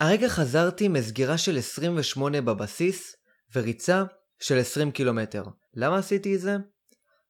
[0.00, 3.16] הרגע חזרתי מסגירה של 28 בבסיס
[3.54, 4.04] וריצה
[4.38, 5.44] של 20 קילומטר.
[5.74, 6.56] למה עשיתי את זה?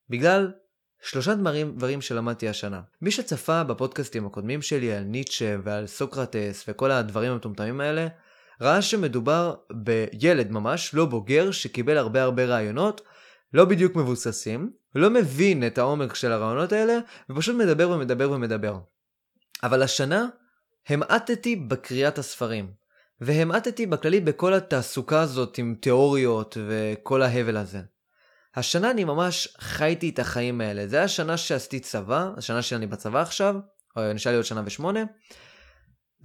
[0.08, 0.52] בגלל
[1.02, 2.80] שלושה דברים, דברים שלמדתי השנה.
[3.02, 8.06] מי שצפה בפודקאסטים הקודמים שלי על ניטשה ועל סוקרטס וכל הדברים המטומטמים האלה,
[8.60, 13.00] ראה שמדובר בילד ממש, לא בוגר, שקיבל הרבה הרבה רעיונות,
[13.52, 16.98] לא בדיוק מבוססים, לא מבין את העומק של הרעיונות האלה,
[17.30, 18.78] ופשוט מדבר ומדבר ומדבר.
[19.62, 20.28] אבל השנה
[20.88, 22.72] המעטתי בקריאת הספרים,
[23.20, 27.80] והמעטתי בכללי בכל התעסוקה הזאת עם תיאוריות וכל ההבל הזה.
[28.54, 30.86] השנה אני ממש חייתי את החיים האלה.
[30.86, 33.54] זה השנה שעשיתי צבא, השנה שאני בצבא עכשיו,
[33.96, 35.04] או נשאר לי עוד שנה ושמונה,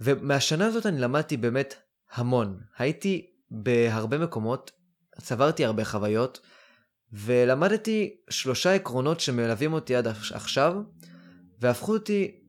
[0.00, 1.74] ומהשנה הזאת אני למדתי באמת
[2.12, 2.60] המון.
[2.78, 4.70] הייתי בהרבה מקומות,
[5.20, 6.40] צברתי הרבה חוויות,
[7.12, 10.74] ולמדתי שלושה עקרונות שמלווים אותי עד עכשיו,
[11.60, 12.40] והפכו אותי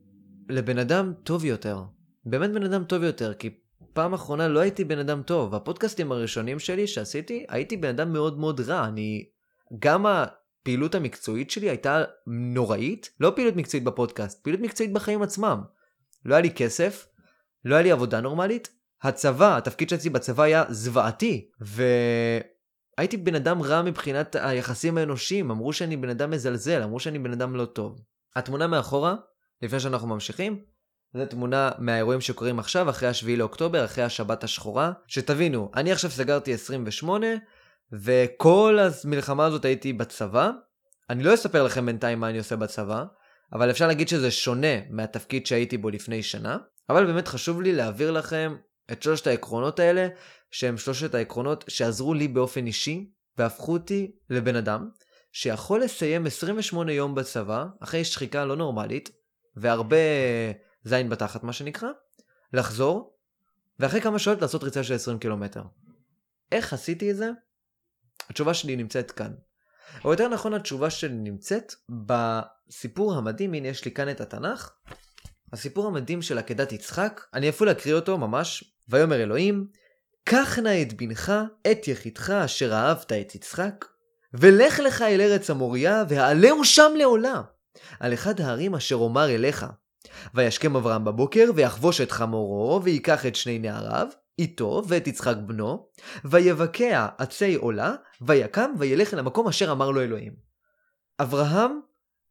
[0.48, 1.82] לבן אדם טוב יותר.
[2.30, 3.50] באמת בן אדם טוב יותר, כי
[3.92, 5.54] פעם אחרונה לא הייתי בן אדם טוב.
[5.54, 8.86] הפודקאסטים הראשונים שלי שעשיתי, הייתי בן אדם מאוד מאוד רע.
[8.86, 9.24] אני...
[9.78, 15.62] גם הפעילות המקצועית שלי הייתה נוראית, לא פעילות מקצועית בפודקאסט, פעילות מקצועית בחיים עצמם.
[16.24, 17.08] לא היה לי כסף,
[17.64, 18.68] לא היה לי עבודה נורמלית,
[19.02, 25.96] הצבא, התפקיד שעשיתי בצבא היה זוועתי, והייתי בן אדם רע מבחינת היחסים האנושיים, אמרו שאני
[25.96, 28.00] בן אדם מזלזל, אמרו שאני בן אדם לא טוב.
[28.36, 29.16] התמונה מאחורה,
[29.62, 30.62] לפני שאנחנו ממשיכים,
[31.14, 34.92] זו תמונה מהאירועים שקורים עכשיו, אחרי השביעי לאוקטובר, אחרי השבת השחורה.
[35.06, 37.26] שתבינו, אני עכשיו סגרתי 28,
[37.92, 40.50] וכל המלחמה הזאת הייתי בצבא.
[41.10, 43.04] אני לא אספר לכם בינתיים מה אני עושה בצבא,
[43.52, 46.58] אבל אפשר להגיד שזה שונה מהתפקיד שהייתי בו לפני שנה.
[46.88, 48.56] אבל באמת חשוב לי להעביר לכם
[48.92, 50.08] את שלושת העקרונות האלה,
[50.50, 54.88] שהם שלושת העקרונות שעזרו לי באופן אישי, והפכו אותי לבן אדם
[55.32, 59.10] שיכול לסיים 28 יום בצבא, אחרי שחיקה לא נורמלית,
[59.56, 59.96] והרבה
[60.88, 61.88] זין בתחת מה שנקרא,
[62.52, 63.16] לחזור,
[63.78, 65.62] ואחרי כמה שעות לעשות ריצה של 20 קילומטר.
[66.52, 67.30] איך עשיתי את זה?
[68.30, 69.32] התשובה שלי נמצאת כאן.
[70.04, 74.70] או יותר נכון התשובה שלי נמצאת בסיפור המדהים, הנה יש לי כאן את התנ"ך,
[75.52, 79.66] הסיפור המדהים של עקדת יצחק, אני אפילו להקריא אותו ממש, ויאמר אלוהים,
[80.24, 81.32] קח נא את בנך,
[81.70, 83.84] את יחידך אשר אהבת את יצחק,
[84.34, 87.42] ולך לך אל ארץ המוריה, והעלהו שם לעולה,
[88.00, 89.66] על אחד הערים אשר אומר אליך.
[90.34, 94.06] וישכם אברהם בבוקר, ויחבוש את חמורו, ויקח את שני נעריו,
[94.38, 95.88] איתו ואת יצחק בנו,
[96.24, 100.32] ויבקע עצי עולה, ויקם וילך אל המקום אשר אמר לו אלוהים.
[101.20, 101.80] אברהם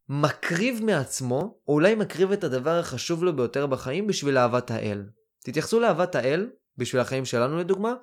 [0.08, 5.04] מקריב מעצמו, או אולי מקריב את הדבר החשוב לו ביותר בחיים בשביל אהבת האל.
[5.44, 7.94] תתייחסו לאהבת האל, בשביל החיים שלנו לדוגמה,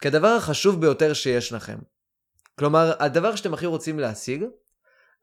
[0.00, 1.78] כדבר החשוב ביותר שיש לכם.
[2.58, 4.44] כלומר, הדבר שאתם הכי רוצים להשיג,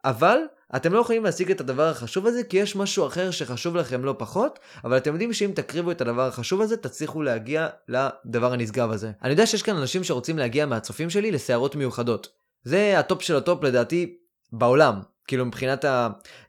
[0.05, 0.37] אבל
[0.75, 4.15] אתם לא יכולים להשיג את הדבר החשוב הזה כי יש משהו אחר שחשוב לכם לא
[4.17, 9.11] פחות, אבל אתם יודעים שאם תקריבו את הדבר החשוב הזה, תצליחו להגיע לדבר הנשגב הזה.
[9.21, 12.27] אני יודע שיש כאן אנשים שרוצים להגיע מהצופים שלי לסיירות מיוחדות.
[12.63, 14.17] זה הטופ של הטופ לדעתי
[14.51, 15.01] בעולם.
[15.27, 15.85] כאילו מבחינת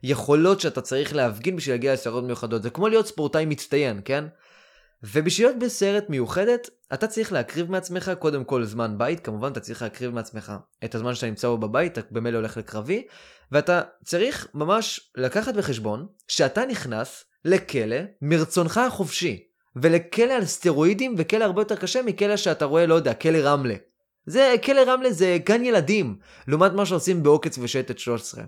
[0.01, 2.63] היכולות שאתה צריך להפגין בשביל להגיע לסיירות מיוחדות.
[2.63, 4.25] זה כמו להיות ספורטאי מצטיין, כן?
[5.03, 9.81] ובשביל להיות בסרט מיוחדת, אתה צריך להקריב מעצמך קודם כל זמן בית, כמובן אתה צריך
[9.81, 10.53] להקריב מעצמך
[10.85, 13.07] את הזמן שאתה נמצא בו בבית, אתה במילא הולך לקרבי,
[13.51, 19.43] ואתה צריך ממש לקחת בחשבון שאתה נכנס לכלא מרצונך החופשי,
[19.75, 23.75] ולכלא על סטרואידים וכלא הרבה יותר קשה מכלא שאתה רואה, לא יודע, כלא רמלה.
[24.25, 26.17] זה, כלא רמלה זה גן ילדים,
[26.47, 28.43] לעומת מה שעושים בעוקץ ושייטת 13.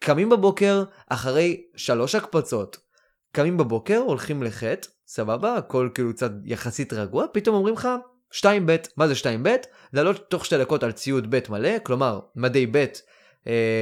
[0.00, 2.76] קמים בבוקר אחרי שלוש הקפצות,
[3.32, 7.88] קמים בבוקר, הולכים לחטא, סבבה, הכל כאילו קצת יחסית רגוע, פתאום אומרים לך
[8.30, 9.56] 2 ב', מה זה 2 ב'?
[9.92, 12.84] לעלות תוך שתי דקות על ציוד ב' מלא, כלומר, מדי ב',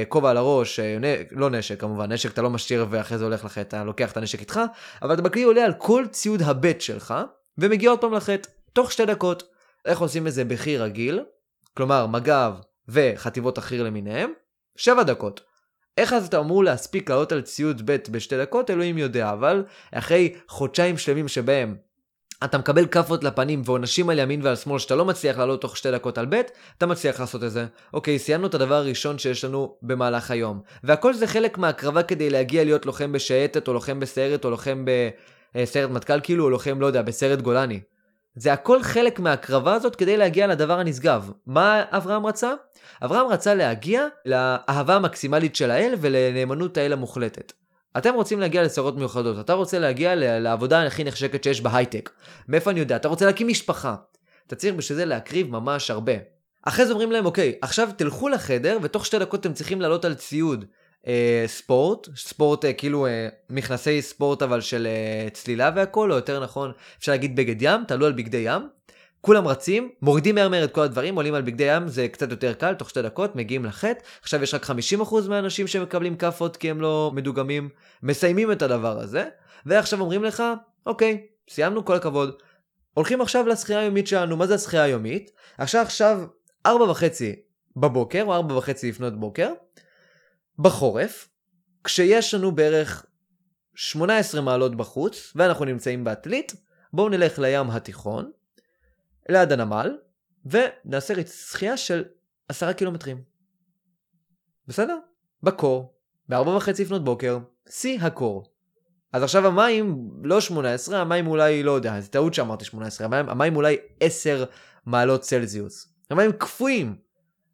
[0.09, 0.97] כובע על הראש, אה.
[1.31, 4.39] לא נשק כמובן, נשק אתה לא משאיר ואחרי זה הולך לחטא, אתה לוקח את הנשק
[4.39, 4.59] איתך,
[5.01, 7.13] אבל אתה בכלי עולה על כל ציוד הב' שלך,
[7.57, 9.43] ומגיע עוד פעם לחטא, תוך שתי דקות.
[9.85, 11.23] איך עושים את זה בחי"ר רגיל?
[11.77, 12.53] כלומר, מג"ב
[12.87, 14.31] וחטיבות החי"ר למיניהם,
[14.75, 15.41] 7 דקות.
[15.97, 20.35] איך אז אתה אמור להספיק לעלות על ציוד ב' בשתי דקות, אלוהים יודע, אבל אחרי
[20.47, 21.75] חודשיים שלמים שבהם
[22.45, 25.91] אתה מקבל כאפות לפנים ועונשים על ימין ועל שמאל שאתה לא מצליח לעלות תוך שתי
[25.91, 26.41] דקות על ב',
[26.77, 27.65] אתה מצליח לעשות את זה.
[27.93, 30.61] אוקיי, סיימנו את הדבר הראשון שיש לנו במהלך היום.
[30.83, 34.85] והכל זה חלק מהקרבה כדי להגיע להיות לוחם בשייטת, או לוחם בסיירת, או לוחם
[35.55, 37.79] בסיירת מטכ"ל כאילו, או לוחם, לא יודע, בסיירת גולני.
[38.35, 41.31] זה הכל חלק מהקרבה הזאת כדי להגיע לדבר הנשגב.
[41.47, 42.53] מה אברהם רצה?
[43.05, 47.53] אברהם רצה להגיע לאהבה המקסימלית של האל ולנאמנות האל המוחלטת.
[47.97, 52.09] אתם רוצים להגיע לסערות מיוחדות, אתה רוצה להגיע לעבודה הכי נחשקת שיש בהייטק.
[52.47, 52.95] מאיפה אני יודע?
[52.95, 53.95] אתה רוצה להקים משפחה.
[54.47, 56.13] אתה צריך בשביל זה להקריב ממש הרבה.
[56.63, 60.13] אחרי זה אומרים להם, אוקיי, עכשיו תלכו לחדר, ותוך שתי דקות אתם צריכים לעלות על
[60.13, 60.65] ציוד
[61.07, 66.43] אה, ספורט, ספורט אה, כאילו אה, מכנסי ספורט אבל של אה, צלילה והכל, או יותר
[66.43, 68.61] נכון, אפשר להגיד בגד ים, תעלו על בגדי ים.
[69.25, 72.53] כולם רצים, מורידים מהר מהר את כל הדברים, עולים על בגדי ים, זה קצת יותר
[72.53, 73.99] קל, תוך שתי דקות, מגיעים לחטא.
[74.21, 74.71] עכשיו יש רק 50%
[75.29, 77.69] מהאנשים שמקבלים כאפות כי הם לא מדוגמים,
[78.03, 79.29] מסיימים את הדבר הזה,
[79.65, 80.43] ועכשיו אומרים לך,
[80.85, 82.35] אוקיי, סיימנו, כל הכבוד.
[82.93, 85.31] הולכים עכשיו לשחייה היומית שלנו, מה זה השחייה היומית?
[85.57, 86.19] עכשיו עכשיו,
[86.65, 87.35] 4 וחצי
[87.77, 89.51] בבוקר, או 4 וחצי לפנות בוקר,
[90.59, 91.29] בחורף,
[91.83, 93.05] כשיש לנו בערך
[93.75, 96.53] 18 מעלות בחוץ, ואנחנו נמצאים בעתלית,
[96.93, 98.31] בואו נלך לים התיכון,
[99.29, 99.97] ליד הנמל,
[100.45, 102.03] ונעשה שחייה של
[102.47, 103.21] 10 קילומטרים.
[104.67, 104.97] בסדר?
[105.43, 105.93] בקור,
[106.29, 107.39] ב-4 וחצי לפנות בוקר,
[107.69, 108.53] שיא הקור.
[109.13, 113.55] אז עכשיו המים לא 18, המים אולי, לא יודע, זה טעות שאמרתי 18, המים, המים
[113.55, 114.45] אולי 10
[114.85, 115.93] מעלות צלזיוס.
[116.09, 116.95] המים קפואים.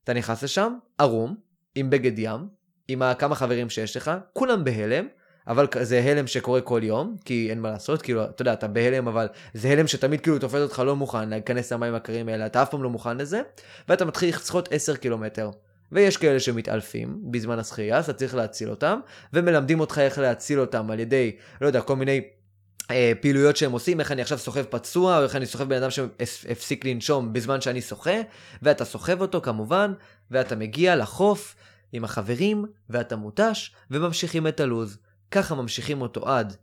[0.03, 1.35] אתה נכנס לשם, ערום,
[1.75, 2.47] עם בגד ים,
[2.87, 5.07] עם כמה חברים שיש לך, כולם בהלם,
[5.47, 9.07] אבל זה הלם שקורה כל יום, כי אין מה לעשות, כאילו, אתה יודע, אתה בהלם,
[9.07, 12.69] אבל זה הלם שתמיד כאילו תופס אותך לא מוכן להיכנס למים הקרים האלה, אתה אף
[12.69, 13.41] פעם לא מוכן לזה,
[13.89, 15.49] ואתה מתחיל לשחות 10 קילומטר.
[15.91, 18.99] ויש כאלה שמתעלפים בזמן השחייה, אז אתה צריך להציל אותם,
[19.33, 21.31] ומלמדים אותך איך להציל אותם על ידי,
[21.61, 22.21] לא יודע, כל מיני
[22.91, 25.89] אה, פעילויות שהם עושים, איך אני עכשיו סוחב פצוע, או איך אני סוחב בן אדם
[25.91, 28.15] שהפסיק לנשום בזמן שאני שוחה,
[28.61, 29.93] ואתה סוחב אותו כמובן,
[30.31, 31.55] ואתה מגיע לחוף
[31.91, 34.97] עם החברים, ואתה מותש, וממשיכים את הלוז.
[35.31, 36.55] ככה ממשיכים אותו עד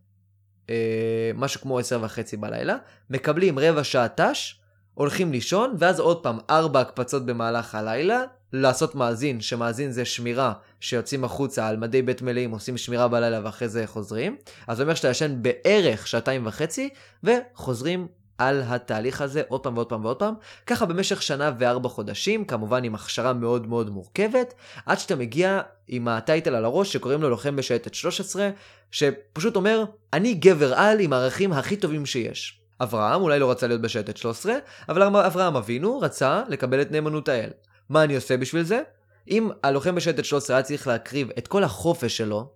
[0.71, 2.77] אה, משהו כמו עשר וחצי בלילה,
[3.11, 4.61] מקבלים רבע שעה ת"ש,
[4.95, 8.23] הולכים לישון, ואז עוד פעם ארבע הקפצות במהלך הלילה,
[8.53, 13.69] לעשות מאזין, שמאזין זה שמירה, שיוצאים החוצה על מדי בית מלאים, עושים שמירה בלילה ואחרי
[13.69, 14.37] זה חוזרים.
[14.67, 16.89] אז זה אומר שאתה ישן בערך שעתיים וחצי,
[17.25, 20.35] וחוזרים על התהליך הזה עוד פעם ועוד פעם ועוד פעם,
[20.67, 24.55] ככה במשך שנה וארבע חודשים, כמובן עם הכשרה מאוד מאוד מורכבת,
[24.87, 28.51] עד שאתה מגיע עם הטייטל על הראש שקוראים לו לוחם בשייטת 13,
[28.91, 32.61] שפשוט אומר, אני גבר על עם הערכים הכי טובים שיש.
[32.81, 34.55] אברהם אולי לא רצה להיות בשייטת 13,
[34.89, 37.51] אבל אברהם אבינו רצה לקבל את נאמנות האל.
[37.89, 38.83] מה אני עושה בשביל זה?
[39.31, 42.51] אם הלוחם בשייטת 13 היה צריך להקריב את כל החופש שלו,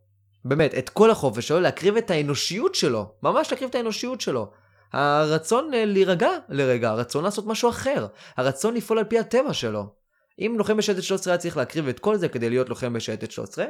[0.44, 4.50] באמת, את כל החופש שלו, להקריב את האנושיות שלו, ממש להקריב את האנושיות שלו.
[4.93, 8.07] הרצון אה, להירגע לרגע, הרצון לעשות משהו אחר,
[8.37, 9.95] הרצון לפעול על פי הטבע שלו.
[10.39, 13.65] אם לוחם בשייטת 13 היה צריך להקריב את כל זה כדי להיות לוחם בשייטת 13,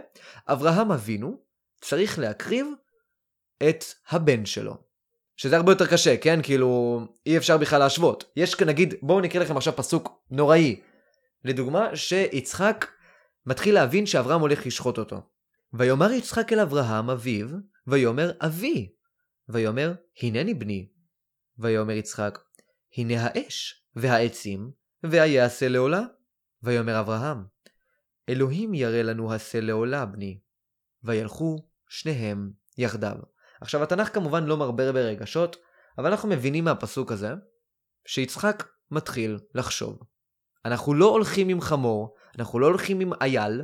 [0.49, 1.37] אברהם אבינו
[1.81, 2.67] צריך להקריב
[3.69, 4.90] את הבן שלו.
[5.37, 6.40] שזה הרבה יותר קשה, כן?
[6.43, 8.25] כאילו, אי אפשר בכלל להשוות.
[8.37, 10.81] יש נגיד, בואו נקרא לכם עכשיו פסוק נוראי.
[11.44, 12.87] לדוגמה, שיצחק
[13.46, 15.20] מתחיל להבין שאברהם הולך לשחוט אותו.
[15.73, 17.49] ויאמר יצחק אל אברהם אביו,
[17.87, 18.88] ויאמר אבי.
[19.49, 19.93] ויאמר
[20.23, 20.88] הנני בני.
[21.60, 22.38] ויאמר יצחק,
[22.96, 24.70] הנה האש, והעצים,
[25.02, 26.02] והיעשה לעולה.
[26.62, 27.44] ויאמר אברהם,
[28.28, 30.40] אלוהים ירא לנו השה לעולה, בני.
[31.04, 33.16] וילכו שניהם יחדיו.
[33.60, 35.56] עכשיו, התנ"ך כמובן לא מרבה ברגשות,
[35.98, 37.30] אבל אנחנו מבינים מהפסוק הזה,
[38.06, 39.98] שיצחק מתחיל לחשוב.
[40.64, 43.62] אנחנו לא הולכים עם חמור, אנחנו לא הולכים עם אייל,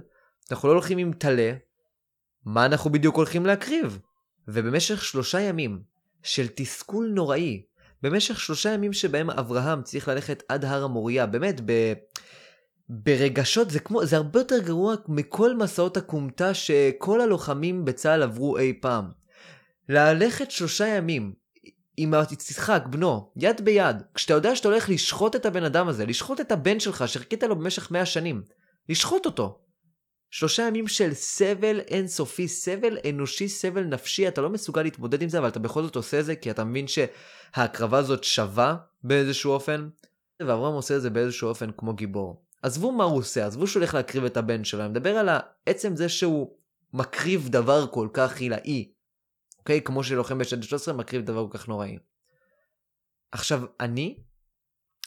[0.50, 1.52] אנחנו לא הולכים עם טלה,
[2.44, 3.98] מה אנחנו בדיוק הולכים להקריב?
[4.48, 5.82] ובמשך שלושה ימים
[6.22, 7.62] של תסכול נוראי,
[8.06, 11.92] במשך שלושה ימים שבהם אברהם צריך ללכת עד הר המוריה, באמת, ב...
[12.88, 18.72] ברגשות זה כמו, זה הרבה יותר גרוע מכל מסעות הכומתה שכל הלוחמים בצה"ל עברו אי
[18.80, 19.04] פעם.
[19.88, 21.32] ללכת שלושה ימים
[21.96, 26.40] עם יצחק, בנו, יד ביד, כשאתה יודע שאתה הולך לשחוט את הבן אדם הזה, לשחוט
[26.40, 28.42] את הבן שלך שחיכית לו במשך מאה שנים,
[28.88, 29.58] לשחוט אותו.
[30.36, 35.38] שלושה ימים של סבל אינסופי, סבל אנושי, סבל נפשי, אתה לא מסוגל להתמודד עם זה,
[35.38, 39.88] אבל אתה בכל זאת עושה זה, כי אתה מבין שההקרבה הזאת שווה באיזשהו אופן,
[40.40, 42.44] ואברהם עושה את זה באיזשהו אופן כמו גיבור.
[42.62, 45.28] עזבו מה הוא עושה, עזבו שהוא הולך להקריב את הבן שלו, אני מדבר על
[45.66, 46.56] עצם זה שהוא
[46.92, 48.92] מקריב דבר כל כך עילאי,
[49.58, 49.82] אוקיי?
[49.82, 51.98] כמו שלוחם בשד 13 מקריב דבר כל כך נוראי.
[53.32, 54.18] עכשיו, אני,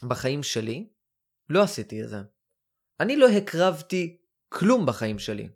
[0.04, 0.90] בחיים שלי,
[1.50, 2.22] לא עשיתי את זה.
[3.00, 4.19] אני לא הקרבתי
[4.50, 5.48] כלום בחיים שלי.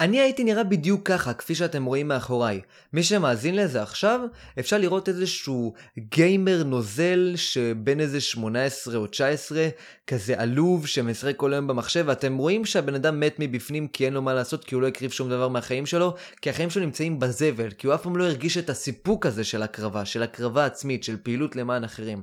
[0.00, 2.60] אני הייתי נראה בדיוק ככה, כפי שאתם רואים מאחוריי.
[2.92, 4.20] מי שמאזין לזה עכשיו,
[4.58, 9.68] אפשר לראות איזשהו גיימר נוזל שבין איזה 18 או 19,
[10.06, 14.22] כזה עלוב שמשחק כל היום במחשב, ואתם רואים שהבן אדם מת מבפנים כי אין לו
[14.22, 17.70] מה לעשות, כי הוא לא הקריב שום דבר מהחיים שלו, כי החיים שלו נמצאים בזבל,
[17.70, 21.16] כי הוא אף פעם לא הרגיש את הסיפוק הזה של הקרבה, של הקרבה עצמית, של
[21.16, 22.22] פעילות למען אחרים.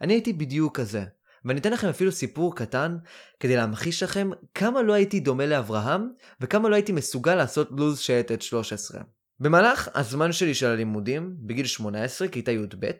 [0.00, 1.04] אני הייתי בדיוק כזה.
[1.44, 2.96] ואני אתן לכם אפילו סיפור קטן
[3.40, 6.08] כדי להמחיש לכם כמה לא הייתי דומה לאברהם
[6.40, 9.00] וכמה לא הייתי מסוגל לעשות לוז שייטת 13.
[9.40, 12.90] במהלך הזמן שלי של הלימודים, בגיל 18, כיתה י"ב,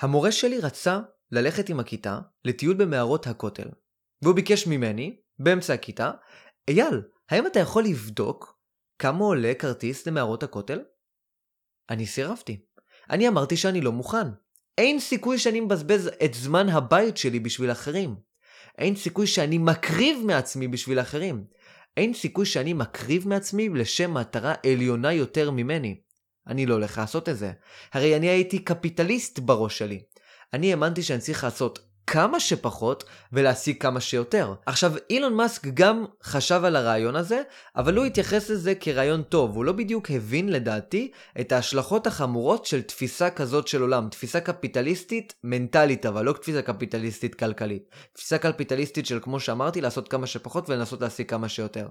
[0.00, 1.00] המורה שלי רצה
[1.32, 3.68] ללכת עם הכיתה לטיול במערות הכותל.
[4.22, 6.10] והוא ביקש ממני, באמצע הכיתה,
[6.68, 8.58] אייל, האם אתה יכול לבדוק
[8.98, 10.80] כמה עולה כרטיס למערות הכותל?
[11.90, 12.64] אני סירבתי.
[13.10, 14.26] אני אמרתי שאני לא מוכן.
[14.78, 18.14] אין סיכוי שאני מבזבז את זמן הבית שלי בשביל אחרים.
[18.78, 21.44] אין סיכוי שאני מקריב מעצמי בשביל אחרים.
[21.96, 26.00] אין סיכוי שאני מקריב מעצמי לשם מטרה עליונה יותר ממני.
[26.46, 27.52] אני לא הולך לעשות את זה.
[27.92, 30.02] הרי אני הייתי קפיטליסט בראש שלי.
[30.52, 31.78] אני האמנתי שאני צריך לעשות
[32.12, 34.54] כמה שפחות ולהשיג כמה שיותר.
[34.66, 37.42] עכשיו, אילון מאסק גם חשב על הרעיון הזה,
[37.76, 39.56] אבל הוא התייחס לזה כרעיון טוב.
[39.56, 44.08] הוא לא בדיוק הבין, לדעתי, את ההשלכות החמורות של תפיסה כזאת של עולם.
[44.10, 47.90] תפיסה קפיטליסטית מנטלית, אבל לא תפיסה קפיטליסטית כלכלית.
[48.12, 51.88] תפיסה קפיטליסטית של, כמו שאמרתי, לעשות כמה שפחות ולנסות להשיג כמה שיותר.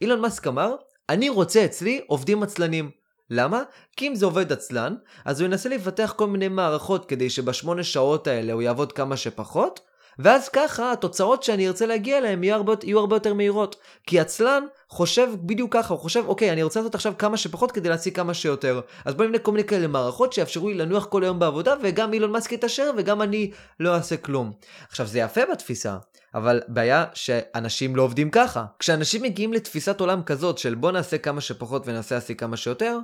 [0.00, 0.74] אילון מאסק אמר,
[1.08, 3.03] אני רוצה אצלי עובדים עצלנים.
[3.30, 3.62] למה?
[3.96, 8.26] כי אם זה עובד עצלן, אז הוא ינסה לפתח כל מיני מערכות כדי שבשמונה שעות
[8.26, 9.80] האלה הוא יעבוד כמה שפחות,
[10.18, 13.76] ואז ככה התוצאות שאני ארצה להגיע אליהן יהיו הרבה, יהיו הרבה יותר מהירות.
[14.06, 17.88] כי עצלן חושב בדיוק ככה, הוא חושב, אוקיי, אני רוצה לעשות עכשיו כמה שפחות כדי
[17.88, 18.80] להשיג כמה שיותר.
[19.04, 22.32] אז בוא נבנה כל מיני כאלה מערכות שיאפשרו לי לנוח כל היום בעבודה, וגם אילון
[22.32, 24.52] מאסק יתעשר, וגם אני לא אעשה כלום.
[24.88, 25.96] עכשיו, זה יפה בתפיסה,
[26.34, 28.64] אבל בעיה שאנשים לא עובדים ככה.
[28.78, 32.98] כשאנשים מגיעים לתפיסת עולם כזאת של בוא נעשה כמה שפחות ונעשה להשיג כמה שיותר,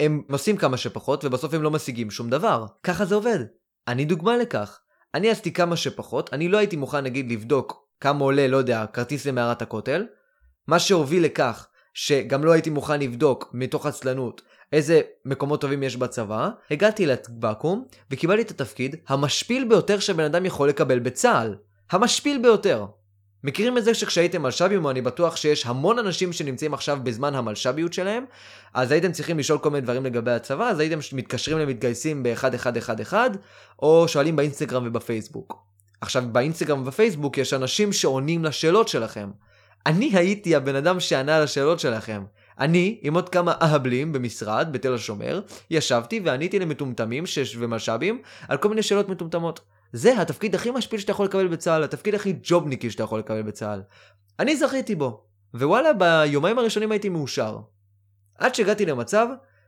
[0.00, 2.66] הם עושים כמה שפחות ובסוף הם לא משיגים שום דבר.
[2.82, 3.38] ככה זה עובד.
[3.88, 4.80] אני דוגמה לכך.
[5.14, 9.26] אני עשיתי כמה שפחות, אני לא הייתי מוכן נגיד לבדוק כמה עולה, לא יודע, כרטיס
[9.26, 10.06] למערת הכותל,
[10.66, 14.42] מה שהוביל לכך שגם לא הייתי מוכן לבדוק מתוך עצלנות
[14.72, 20.68] איזה מקומות טובים יש בצבא, הגעתי לבקו"ם וקיבלתי את התפקיד המשפיל ביותר שבן אדם יכול
[20.68, 21.56] לקבל בצה"ל.
[21.90, 22.86] המשפיל ביותר.
[23.44, 27.92] מכירים את זה שכשהייתם מלש"בים, או אני בטוח שיש המון אנשים שנמצאים עכשיו בזמן המלש"ביות
[27.92, 28.24] שלהם,
[28.74, 33.12] אז הייתם צריכים לשאול כל מיני דברים לגבי הצבא, אז הייתם מתקשרים למתגייסים ב-1111,
[33.78, 35.64] או שואלים באינסטגרם ובפייסבוק.
[36.00, 39.30] עכשיו, באינסטגרם ובפייסבוק יש אנשים שעונים לשאלות שלכם.
[39.86, 42.24] אני הייתי הבן אדם שענה לשאלות שלכם.
[42.58, 47.24] אני, עם עוד כמה אהבלים במשרד, בתל השומר, ישבתי ועניתי למטומטמים
[47.58, 49.60] ומלש"בים על כל מיני שאלות מטומטמות.
[49.96, 53.82] זה התפקיד הכי משפיל שאתה יכול לקבל בצה"ל, התפקיד הכי ג'ובניקי שאתה יכול לקבל בצה"ל.
[54.38, 55.24] אני זכיתי בו,
[55.54, 57.58] ווואלה, ביומיים הראשונים הייתי מאושר.
[58.38, 59.26] עד שהגעתי למצב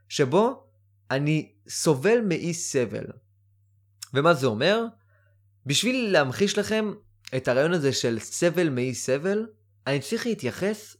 [0.09, 0.63] שבו
[1.11, 3.03] אני סובל מאי סבל.
[4.13, 4.85] ומה זה אומר?
[5.65, 6.93] בשביל להמחיש לכם
[7.37, 9.45] את הרעיון הזה של סבל מאי סבל,
[9.87, 10.97] אני צריך להתייחס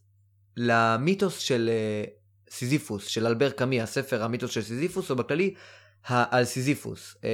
[0.56, 5.54] למיתוס של אה, סיזיפוס, של אלבר קמי, הספר המיתוס של סיזיפוס, או בכללי
[6.08, 7.14] על סיזיפוס.
[7.16, 7.24] אה,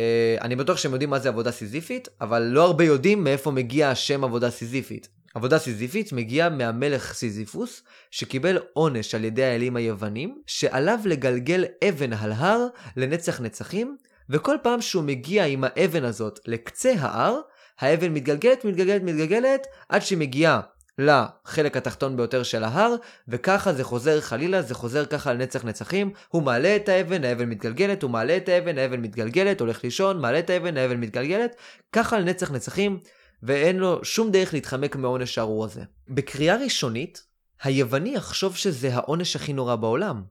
[0.43, 4.25] אני בטוח שכולם יודעים מה זה עבודה סיזיפית, אבל לא הרבה יודעים מאיפה מגיע השם
[4.25, 5.09] עבודה סיזיפית.
[5.35, 12.33] עבודה סיזיפית מגיעה מהמלך סיזיפוס, שקיבל עונש על ידי האלים היוונים, שעליו לגלגל אבן על
[12.33, 12.67] הר
[12.97, 13.97] לנצח נצחים,
[14.31, 17.41] וכל פעם שהוא מגיע עם האבן הזאת לקצה ההר,
[17.81, 20.61] האבן מתגלגלת, מתגלגלת, מתגלגלת, עד שהיא מגיעה
[20.99, 22.95] לחלק התחתון ביותר של ההר,
[23.29, 28.03] וככה זה חוזר חלילה, זה חוזר ככה לנצח נצחים, הוא מעלה את האבן, האבן מתגלגלת,
[28.03, 31.57] הוא מעלה את האבן, האבן מתגלגלת, הולך לישון, מעלה את האבן, האבן מתגלגלת,
[31.93, 33.01] ככה לנצח נצחים,
[33.43, 35.83] ואין לו שום דרך להתחמק מהעונש הארור הזה.
[36.09, 37.23] בקריאה ראשונית,
[37.63, 40.23] היווני יחשוב שזה העונש הכי נורא בעולם.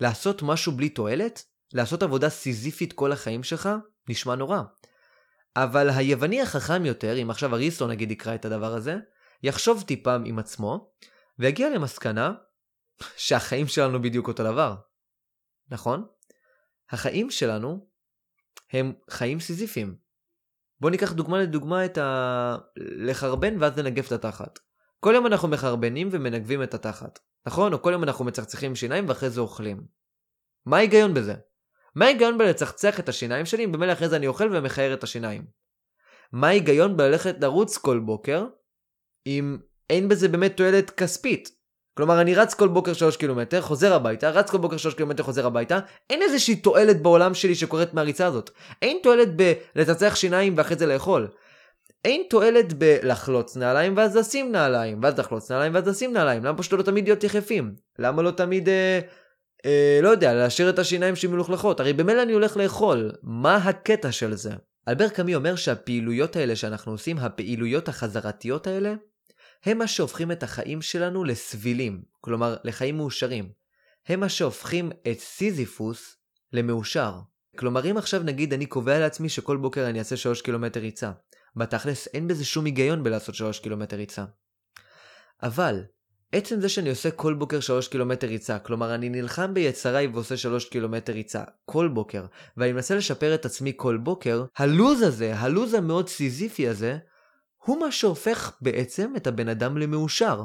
[0.00, 3.68] לעשות משהו בלי תועלת, לעשות עבודה סיזיפית כל החיים שלך,
[4.08, 4.60] נשמע נורא.
[5.56, 8.96] אבל היווני החכם יותר, אם עכשיו אריסטו נגיד יקרא את הדבר הזה,
[9.42, 10.92] יחשוב טיפה עם עצמו,
[11.38, 12.32] ויגיע למסקנה
[13.16, 14.74] שהחיים שלנו בדיוק אותו דבר.
[15.70, 16.06] נכון?
[16.90, 17.86] החיים שלנו
[18.72, 19.96] הם חיים סיזיפיים.
[20.80, 22.56] בואו ניקח דוגמה לדוגמה את ה...
[22.76, 24.58] לחרבן ואז לנגף את התחת.
[25.00, 27.72] כל יום אנחנו מחרבנים ומנגבים את התחת, נכון?
[27.72, 29.86] או כל יום אנחנו מצחצחים שיניים ואחרי זה אוכלים.
[30.66, 31.34] מה ההיגיון בזה?
[31.94, 35.46] מה ההיגיון בלצחצח את השיניים שלי אם במילא אחרי זה אני אוכל ומכער את השיניים?
[36.32, 38.46] מה ההיגיון בללכת לרוץ כל בוקר
[39.26, 39.58] אם
[39.90, 41.50] אין בזה באמת תועלת כספית.
[41.96, 45.46] כלומר, אני רץ כל בוקר 3 קילומטר, חוזר הביתה, רץ כל בוקר 3 קילומטר, חוזר
[45.46, 45.78] הביתה,
[46.10, 48.50] אין איזושהי תועלת בעולם שלי שקורית מהריצה הזאת.
[48.82, 51.28] אין תועלת בלצצח שיניים ואחרי זה לאכול.
[52.04, 56.44] אין תועלת בלחלוץ נעליים ואז לשים נעליים, ואז לחלוץ נעליים ואז לשים נעליים.
[56.44, 57.74] למה פשוט לא תמיד להיות יחפים?
[57.98, 59.00] למה לא תמיד, אה,
[59.66, 61.80] אה, לא יודע, להשאיר את השיניים שלי מלוכלכות?
[61.80, 63.12] הרי במילא אני הולך לאכול.
[63.22, 64.50] מה הקטע של זה?
[64.88, 68.94] אלבר קמי אומר שהפעילויות האלה שאנחנו עושים, הפעילויות החזרתיות האלה,
[69.64, 73.52] הם מה שהופכים את החיים שלנו לסבילים, כלומר לחיים מאושרים.
[74.08, 76.16] הם מה שהופכים את סיזיפוס
[76.52, 77.14] למאושר.
[77.58, 81.12] כלומר אם עכשיו נגיד אני קובע לעצמי שכל בוקר אני אעשה 3 קילומטר ריצה,
[81.56, 84.24] בתכלס אין בזה שום היגיון בלעשות 3 קילומטר ריצה.
[85.42, 85.82] אבל
[86.32, 90.64] עצם זה שאני עושה כל בוקר 3 קילומטר ריצה, כלומר אני נלחם ביצריי ועושה 3
[90.64, 92.26] קילומטר ריצה כל בוקר,
[92.56, 96.98] ואני מנסה לשפר את עצמי כל בוקר, הלוז הזה, הלוז המאוד סיזיפי הזה,
[97.64, 100.44] הוא מה שהופך בעצם את הבן אדם למאושר.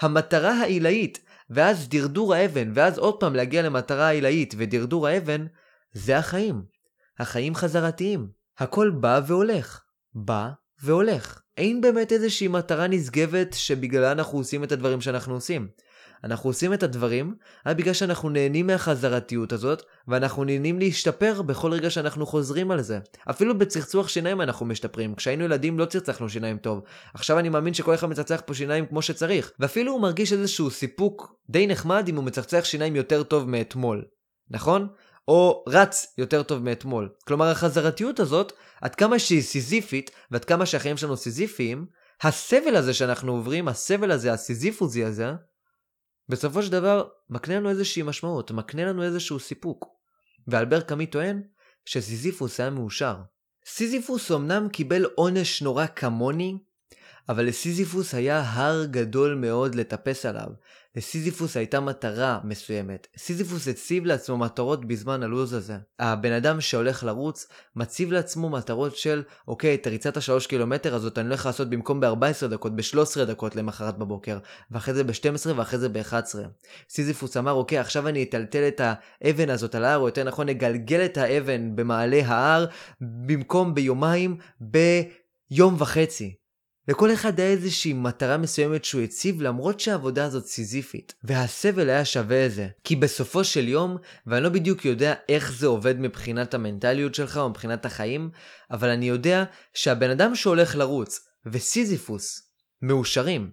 [0.00, 5.46] המטרה העילאית, ואז דרדור האבן, ואז עוד פעם להגיע למטרה העילאית ודרדור האבן,
[5.92, 6.62] זה החיים.
[7.18, 8.28] החיים חזרתיים.
[8.58, 9.82] הכל בא והולך.
[10.14, 10.48] בא
[10.82, 11.40] והולך.
[11.56, 15.68] אין באמת איזושהי מטרה נשגבת שבגללה אנחנו עושים את הדברים שאנחנו עושים.
[16.24, 17.34] אנחנו עושים את הדברים
[17.66, 22.98] רק בגלל שאנחנו נהנים מהחזרתיות הזאת, ואנחנו נהנים להשתפר בכל רגע שאנחנו חוזרים על זה.
[23.30, 25.14] אפילו בצחצוח שיניים אנחנו משתפרים.
[25.14, 26.82] כשהיינו ילדים לא צחצחנו שיניים טוב.
[27.14, 29.52] עכשיו אני מאמין שכל אחד מצחצח פה שיניים כמו שצריך.
[29.58, 34.04] ואפילו הוא מרגיש איזשהו סיפוק די נחמד אם הוא מצחצח שיניים יותר טוב מאתמול.
[34.50, 34.88] נכון?
[35.28, 37.08] או רץ יותר טוב מאתמול.
[37.26, 41.86] כלומר החזרתיות הזאת, עד כמה שהיא סיזיפית, ועד כמה שהחיים שלנו סיזיפיים,
[42.22, 45.32] הסבל הזה שאנחנו עוברים, הסבל הזה, הסיזיפוזי הזה,
[46.28, 49.86] בסופו של דבר מקנה לנו איזושהי משמעות, מקנה לנו איזשהו סיפוק.
[50.48, 51.42] ואלבר קאמי טוען
[51.84, 53.16] שסיזיפוס היה מאושר.
[53.66, 56.58] סיזיפוס אמנם קיבל עונש נורא כמוני,
[57.28, 60.48] אבל לסיזיפוס היה הר גדול מאוד לטפס עליו.
[60.98, 63.06] לסיזיפוס הייתה מטרה מסוימת.
[63.16, 65.76] סיזיפוס הציב לעצמו מטרות בזמן הלו"ז הזה.
[65.98, 71.28] הבן אדם שהולך לרוץ, מציב לעצמו מטרות של, אוקיי, את הריצת השלוש קילומטר הזאת אני
[71.28, 74.38] הולך לעשות במקום ב-14 דקות, ב-13 דקות למחרת בבוקר,
[74.70, 76.34] ואחרי זה ב-12 ואחרי זה ב-11.
[76.90, 81.04] סיזיפוס אמר, אוקיי, עכשיו אני אטלטל את האבן הזאת על ההר, או יותר נכון, אגלגל
[81.04, 82.66] את האבן במעלה ההר,
[83.00, 86.34] במקום ביומיים, ביום וחצי.
[86.88, 91.14] לכל אחד היה איזושהי מטרה מסוימת שהוא הציב למרות שהעבודה הזאת סיזיפית.
[91.24, 92.68] והסבל היה שווה את זה.
[92.84, 97.48] כי בסופו של יום, ואני לא בדיוק יודע איך זה עובד מבחינת המנטליות שלך או
[97.48, 98.30] מבחינת החיים,
[98.70, 102.52] אבל אני יודע שהבן אדם שהולך לרוץ וסיזיפוס
[102.82, 103.50] מאושרים,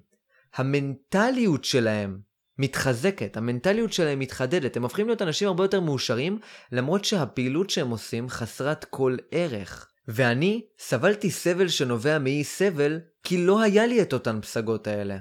[0.55, 2.19] המנטליות שלהם
[2.57, 6.39] מתחזקת, המנטליות שלהם מתחדדת, הם הופכים להיות אנשים הרבה יותר מאושרים,
[6.71, 9.87] למרות שהפעילות שהם עושים חסרת כל ערך.
[10.07, 15.17] ואני סבלתי סבל שנובע מאי סבל, כי לא היה לי את אותן פסגות האלה.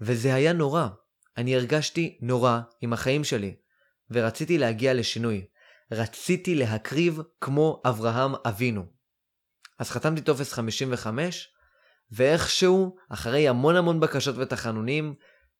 [0.00, 0.86] וזה היה נורא.
[1.36, 3.56] אני הרגשתי נורא עם החיים שלי,
[4.10, 5.46] ורציתי להגיע לשינוי.
[5.92, 8.86] רציתי להקריב כמו אברהם אבינו.
[9.78, 11.48] אז חתמתי טופס 55,
[12.10, 15.14] ואיכשהו, אחרי המון המון בקשות ותחנונים,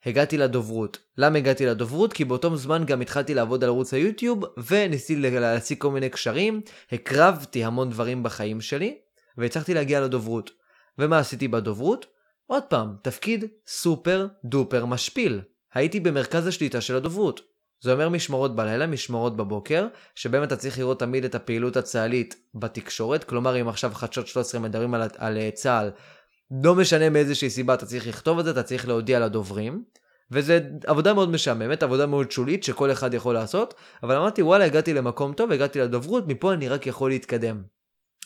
[0.06, 0.98] הגעתי לדוברות.
[1.18, 2.12] למה הגעתי לדוברות?
[2.12, 6.60] כי באותו זמן גם התחלתי לעבוד על ערוץ היוטיוב, וניסיתי להשיג כל מיני קשרים,
[6.92, 8.98] הקרבתי המון דברים בחיים שלי,
[9.38, 10.50] והצלחתי להגיע לדוברות.
[10.98, 12.06] ומה עשיתי בדוברות?
[12.46, 15.40] עוד פעם, תפקיד סופר דופר משפיל.
[15.74, 17.40] הייתי במרכז השליטה של הדוברות.
[17.80, 23.24] זה אומר משמרות בלילה, משמרות בבוקר, שבהם אתה צריך לראות תמיד את הפעילות הצה"לית בתקשורת,
[23.24, 25.90] כלומר אם עכשיו חדשות 13 מדברים על, על אה, צה"ל,
[26.50, 29.84] לא משנה מאיזושהי סיבה אתה צריך לכתוב את זה, אתה צריך להודיע לדוברים.
[30.30, 34.94] וזה עבודה מאוד משעממת, עבודה מאוד שולית שכל אחד יכול לעשות, אבל אמרתי וואלה הגעתי
[34.94, 37.62] למקום טוב, הגעתי לדוברות, מפה אני רק יכול להתקדם.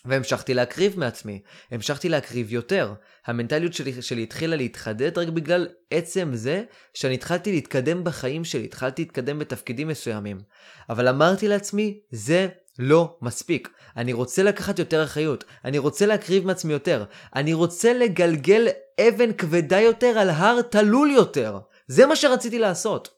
[0.04, 2.94] והמשכתי להקריב מעצמי, המשכתי להקריב יותר.
[3.26, 9.02] המנטליות שלי, שלי התחילה להתחדד רק בגלל עצם זה שאני התחלתי להתקדם בחיים שלי, התחלתי
[9.02, 10.40] להתקדם בתפקידים מסוימים.
[10.88, 13.68] אבל אמרתי לעצמי, זה לא מספיק.
[13.96, 17.04] אני רוצה לקחת יותר אחריות, אני רוצה להקריב מעצמי יותר,
[17.34, 18.68] אני רוצה לגלגל
[19.00, 21.58] אבן כבדה יותר על הר תלול יותר.
[21.86, 23.08] זה מה שרציתי לעשות.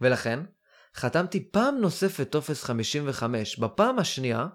[0.00, 0.40] ולכן,
[0.96, 4.46] חתמתי פעם נוספת טופס 55, בפעם השנייה,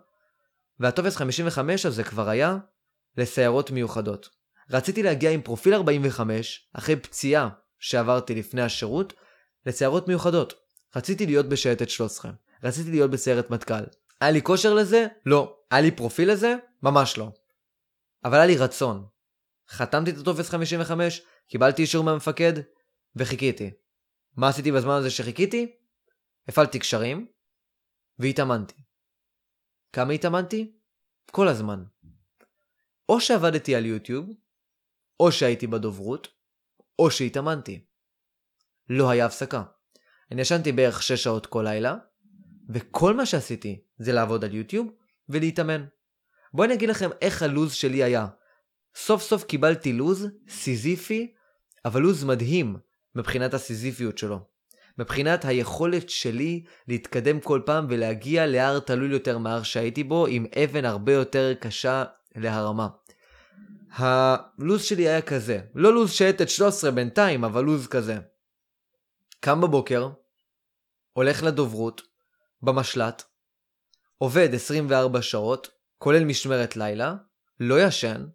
[0.80, 2.58] והטופס 55 הזה כבר היה
[3.18, 4.30] לסיירות מיוחדות.
[4.72, 9.14] רציתי להגיע עם פרופיל 45, אחרי פציעה שעברתי לפני השירות,
[9.66, 10.54] לסיירות מיוחדות.
[10.96, 12.32] רציתי להיות בשייטת 13.
[12.64, 13.84] רציתי להיות בסיירת מטכ"ל.
[14.22, 15.08] היה לי כושר לזה?
[15.26, 15.58] לא.
[15.72, 16.56] היה לי פרופיל לזה?
[16.84, 17.32] ממש לא.
[18.24, 19.08] אבל היה לי רצון.
[19.70, 22.54] חתמתי את הטופס 55, קיבלתי אישור מהמפקד,
[23.16, 23.72] וחיכיתי.
[24.36, 25.76] מה עשיתי בזמן הזה שחיכיתי?
[26.48, 27.28] הפעלתי קשרים,
[28.20, 28.84] והתאמנתי.
[29.94, 30.78] כמה התאמנתי?
[31.32, 31.84] כל הזמן.
[33.10, 34.30] או שעבדתי על יוטיוב,
[35.20, 36.28] או שהייתי בדוברות,
[37.00, 37.86] או שהתאמנתי.
[38.90, 39.64] לא היה הפסקה.
[40.32, 41.96] אני ישנתי בערך 6 שעות כל לילה,
[42.70, 44.92] וכל מה שעשיתי זה לעבוד על יוטיוב
[45.30, 45.86] ולהתאמן.
[46.54, 48.28] בואו אני אגיד לכם איך הלוז שלי היה.
[48.96, 51.34] סוף סוף קיבלתי לוז סיזיפי,
[51.86, 52.78] אבל לוז מדהים
[53.16, 54.40] מבחינת הסיזיפיות שלו.
[54.98, 60.86] מבחינת היכולת שלי להתקדם כל פעם ולהגיע להר תלול יותר מהר שהייתי בו עם אבן
[60.86, 62.04] הרבה יותר קשה
[62.36, 62.88] להרמה.
[63.92, 68.18] הלו"ז שלי היה כזה, לא לו"ז שייטת 13 בינתיים, אבל לו"ז כזה.
[69.40, 70.10] קם בבוקר,
[71.14, 72.02] הולך לדוברות,
[72.62, 73.24] במשל"ט,
[74.18, 77.16] עובד 24 שעות, כולל משמרת לילה,
[77.60, 78.26] לא ישן,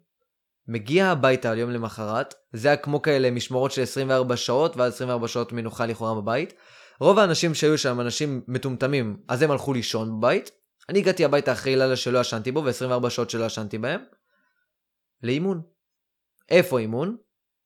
[0.67, 5.27] מגיע הביתה על יום למחרת, זה היה כמו כאלה משמרות של 24 שעות, ואז 24
[5.27, 6.53] שעות מנוחה לכאורה בבית.
[6.99, 10.51] רוב האנשים שהיו שם אנשים מטומטמים, אז הם הלכו לישון בבית.
[10.89, 14.01] אני הגעתי הביתה אחרי לילה שלא ישנתי בו, ו-24 שעות שלא ישנתי בהם.
[15.23, 15.61] לאימון.
[16.49, 17.17] איפה אימון?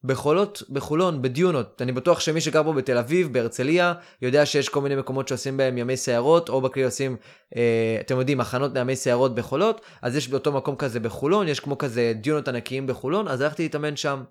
[0.04, 1.82] בחולות, בחולון, בדיונות.
[1.82, 5.78] אני בטוח שמי שגר פה בתל אביב, בהרצליה, יודע שיש כל מיני מקומות שעושים בהם
[5.78, 7.18] ימי סיירות, או בכלי עושים,
[7.56, 11.78] אה, אתם יודעים, הכנות לימי סיירות בחולות, אז יש באותו מקום כזה בחולון, יש כמו
[11.78, 14.24] כזה דיונות ענקיים בחולון, אז הלכתי להתאמן שם.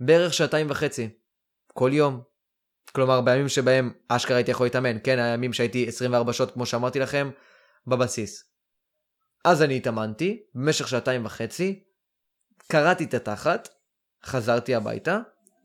[0.00, 1.08] בערך שעתיים וחצי.
[1.74, 2.22] כל יום.
[2.92, 7.30] כלומר, בימים שבהם אשכרה הייתי יכול להתאמן, כן, הימים שהייתי 24 שעות, כמו שאמרתי לכם,
[7.86, 8.44] בבסיס.
[9.44, 11.82] אז אני התאמנתי במשך שעתיים וחצי,
[12.70, 13.68] קראתי את התחת,
[14.24, 15.18] חזרתי הביתה,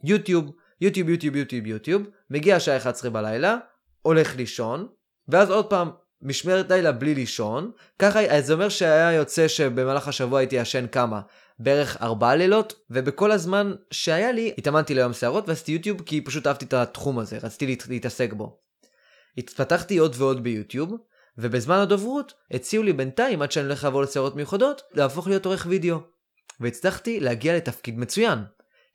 [0.04, 3.58] יוטיוב, יוטיוב, יוטיוב, יוטיוב, יוטיוב, מגיע השעה 11 בלילה,
[4.02, 4.88] הולך לישון,
[5.28, 5.90] ואז עוד פעם
[6.22, 11.22] משמרת לילה בלי לישון, ככה זה אומר שהיה יוצא שבמהלך השבוע הייתי ישן כמה?
[11.60, 16.66] בערך ארבעה לילות, ובכל הזמן שהיה לי התאמנתי ליום שערות ועשיתי יוטיוב כי פשוט אהבתי
[16.66, 18.60] את התחום הזה, רציתי להתעסק בו.
[19.38, 20.94] התפתחתי עוד ועוד ביוטיוב,
[21.38, 26.15] ובזמן הדוברות הציעו לי בינתיים, עד שאני הולך לעבור לסערות מיוחדות, להפוך להיות עורך וידאו.
[26.60, 28.40] והצלחתי להגיע לתפקיד מצוין.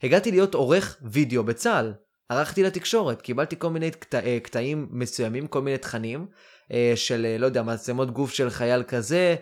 [0.02, 1.92] הגעתי להיות עורך וידאו בצה"ל.
[2.28, 6.26] ערכתי לתקשורת, קיבלתי כל מיני קטע, אה, קטעים מסוימים, כל מיני תכנים
[6.72, 9.36] אה, של, אה, לא יודע, מצלמות גוף של חייל כזה,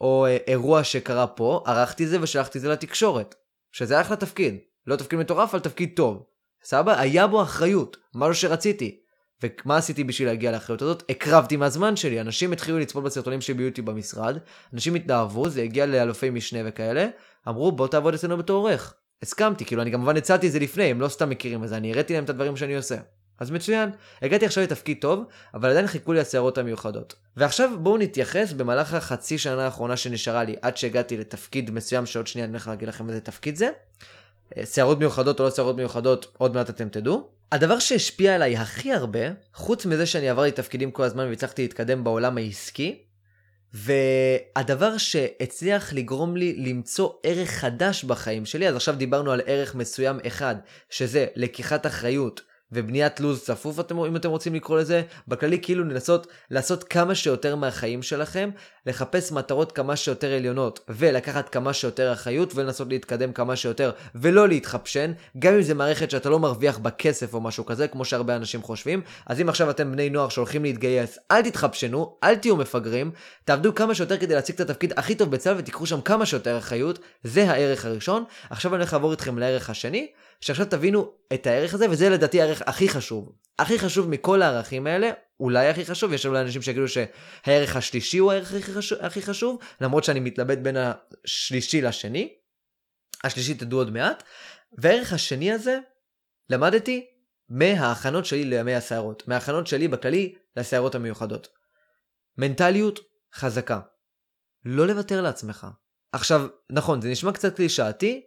[0.00, 3.34] או אירוע שקרה פה, ערכתי זה ושלחתי זה לתקשורת.
[3.72, 4.58] שזה אחלה תפקיד.
[4.86, 6.22] לא תפקיד מטורף, אבל תפקיד טוב.
[6.64, 7.00] סבבה?
[7.00, 9.01] היה בו אחריות, משהו שרציתי.
[9.42, 11.02] ומה עשיתי בשביל להגיע לאחריות הזאת?
[11.08, 12.20] הקרבתי מהזמן שלי.
[12.20, 14.38] אנשים התחילו לצפות בסרטונים שלי ביוטיוב במשרד,
[14.74, 17.08] אנשים התלהבו, זה הגיע לאלופי משנה וכאלה,
[17.48, 18.94] אמרו בוא תעבוד אצלנו בתור עורך.
[19.22, 21.92] הסכמתי, כאילו אני כמובן הצעתי את זה לפני, הם לא סתם מכירים את זה, אני
[21.92, 22.96] הראיתי להם את הדברים שאני עושה.
[23.38, 23.90] אז מצוין,
[24.22, 25.24] הגעתי עכשיו לתפקיד טוב,
[25.54, 27.14] אבל עדיין חיכו לי הסערות המיוחדות.
[27.36, 32.44] ועכשיו בואו נתייחס במהלך החצי שנה האחרונה שנשארה לי, עד שהגעתי לתפקיד מסוים שעוד שנייה
[32.44, 33.68] אני הולך להגיד לכם איזה תפקיד זה.
[34.64, 37.41] סערות מיוחדות או לא סערות מיוחדות, עוד מעט אתם תדעו.
[37.52, 39.20] הדבר שהשפיע עליי הכי הרבה,
[39.54, 43.02] חוץ מזה שאני עברתי תפקידים כל הזמן והצלחתי להתקדם בעולם העסקי,
[43.74, 50.18] והדבר שהצליח לגרום לי למצוא ערך חדש בחיים שלי, אז עכשיו דיברנו על ערך מסוים
[50.26, 50.56] אחד,
[50.90, 52.40] שזה לקיחת אחריות
[52.72, 57.56] ובניית לו"ז צפוף, אתם, אם אתם רוצים לקרוא לזה, בכללי כאילו לנסות לעשות כמה שיותר
[57.56, 58.50] מהחיים שלכם,
[58.86, 65.12] לחפש מטרות כמה שיותר עליונות, ולקחת כמה שיותר אחריות, ולנסות להתקדם כמה שיותר, ולא להתחפשן,
[65.38, 68.62] גם אם זה מערכת שאתה לא מרוויח בה כסף או משהו כזה, כמו שהרבה אנשים
[68.62, 73.10] חושבים, אז אם עכשיו אתם בני נוער שהולכים להתגייס, אל תתחפשנו, אל תהיו מפגרים,
[73.44, 76.98] תעבדו כמה שיותר כדי להציג את התפקיד הכי טוב בצה"ל ותיקחו שם כמה שיותר אחריות,
[77.24, 78.24] זה הערך הראשון.
[78.50, 80.06] עכשיו אני הולך לעבור איתכם לערך השני,
[80.42, 83.32] שעכשיו תבינו את הערך הזה, וזה לדעתי הערך הכי חשוב.
[83.58, 88.32] הכי חשוב מכל הערכים האלה, אולי הכי חשוב, יש אולי אנשים שיגידו שהערך השלישי הוא
[88.32, 92.34] הערך הכי חשוב, הכי חשוב, למרות שאני מתלבט בין השלישי לשני.
[93.24, 94.22] השלישי תדעו עוד מעט.
[94.78, 95.78] והערך השני הזה,
[96.50, 97.06] למדתי
[97.48, 99.28] מההכנות שלי לימי הסערות.
[99.28, 101.48] מההכנות שלי בכללי לסערות המיוחדות.
[102.38, 103.00] מנטליות
[103.34, 103.80] חזקה.
[104.64, 105.66] לא לוותר לעצמך.
[106.12, 108.26] עכשיו, נכון, זה נשמע קצת קלישאתי,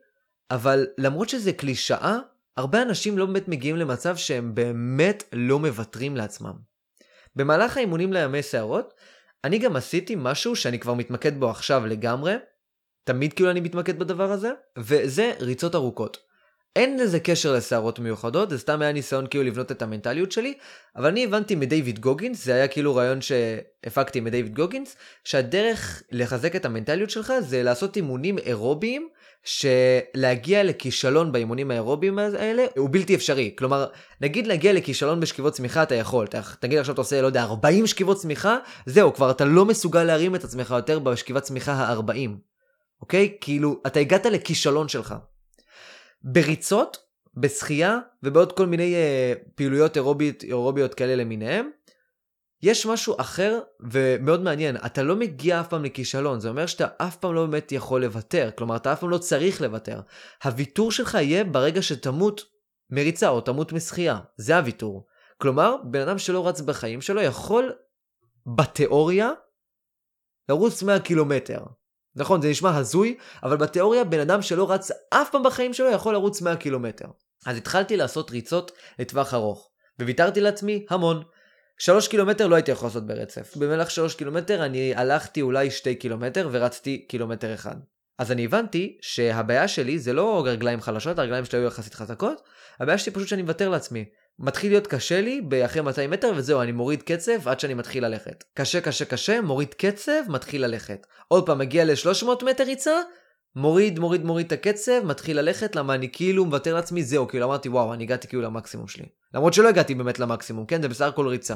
[0.52, 2.18] אבל למרות שזה קלישאה,
[2.58, 6.54] הרבה אנשים לא באמת מגיעים למצב שהם באמת לא מוותרים לעצמם.
[7.36, 8.94] במהלך האימונים לימי שערות,
[9.44, 12.36] אני גם עשיתי משהו שאני כבר מתמקד בו עכשיו לגמרי,
[13.04, 16.18] תמיד כאילו אני מתמקד בדבר הזה, וזה ריצות ארוכות.
[16.76, 20.54] אין לזה קשר לסערות מיוחדות, זה סתם היה ניסיון כאילו לבנות את המנטליות שלי,
[20.96, 26.66] אבל אני הבנתי מדייוויד גוגינס, זה היה כאילו רעיון שהפקתי מדייוויד גוגינס, שהדרך לחזק את
[26.66, 29.10] המנטליות שלך זה לעשות אימונים אירוביים
[29.46, 33.54] שלהגיע לכישלון באימונים האירוביים האלה הוא בלתי אפשרי.
[33.58, 33.86] כלומר,
[34.22, 36.28] נגיד להגיע לכישלון בשכיבות צמיחה אתה יכול,
[36.60, 40.36] תגיד עכשיו אתה עושה, לא יודע, 40 שכיבות צמיחה, זהו, כבר אתה לא מסוגל להרים
[40.36, 42.30] את עצמך יותר בשכיבת צמיחה ה-40.
[43.02, 43.38] אוקיי?
[43.42, 45.16] כאילו, אתה הגעת לכישלון שלך.
[46.24, 46.98] בריצות,
[47.38, 51.70] בשחייה ובעוד כל מיני אה, פעילויות אירוביות, אירוביות כאלה למיניהם,
[52.62, 53.60] יש משהו אחר
[53.92, 57.72] ומאוד מעניין, אתה לא מגיע אף פעם לכישלון, זה אומר שאתה אף פעם לא באמת
[57.72, 60.02] יכול לוותר, כלומר אתה אף פעם לא צריך לוותר.
[60.44, 62.42] הוויתור שלך יהיה ברגע שתמות
[62.90, 65.08] מריצה או תמות משחייה, זה הוויתור.
[65.38, 67.74] כלומר, בן אדם שלא רץ בחיים שלו יכול
[68.56, 69.32] בתיאוריה
[70.50, 71.60] לרוץ 100 קילומטר.
[72.16, 76.14] נכון, זה נשמע הזוי, אבל בתיאוריה בן אדם שלא רץ אף פעם בחיים שלו יכול
[76.14, 77.08] לרוץ 100 קילומטר.
[77.46, 79.70] אז התחלתי לעשות ריצות לטווח ארוך,
[80.02, 81.24] וויתרתי לעצמי המון.
[81.78, 83.58] שלוש קילומטר לא הייתי יכול לעשות ברצף.
[83.58, 87.76] במהלך שלוש קילומטר אני הלכתי אולי שתי קילומטר ורצתי קילומטר אחד.
[88.20, 92.42] אז אני הבנתי שהבעיה שלי זה לא רגליים חלשות, הרגליים שלי היו יחסית חזקות,
[92.80, 94.06] הבעיה שלי פשוט שאני מוותר לעצמי.
[94.40, 98.44] מתחיל להיות קשה לי אחרי 200 מטר וזהו, אני מוריד קצב עד שאני מתחיל ללכת.
[98.54, 101.08] קשה, קשה, קשה, מוריד קצב, מתחיל ללכת.
[101.28, 103.02] עוד פעם, מגיע ל-300 מטר ריצה,
[103.56, 107.70] מוריד, מוריד, מוריד את הקצב, מתחיל ללכת, למה אני כאילו מוותר לעצמי, זהו, כאילו אמרתי,
[107.70, 109.06] וואו, אני הגעתי כאילו למקסימום שלי.
[109.34, 110.82] למרות שלא הגעתי באמת למקסימום, כן?
[110.82, 111.56] זה בסך הכל ריצה.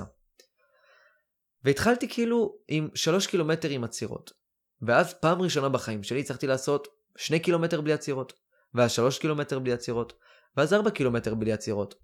[1.64, 4.32] והתחלתי כאילו עם 3 קילומטר עם עצירות.
[4.82, 8.34] ואז פעם ראשונה בחיים שלי הצלחתי לעשות 2 קילומטר בלי עצירות,
[8.74, 10.14] ואז 3 קילומטר בלי עצירות,
[10.58, 11.96] ואז 4 קילומטר בלי עצירות.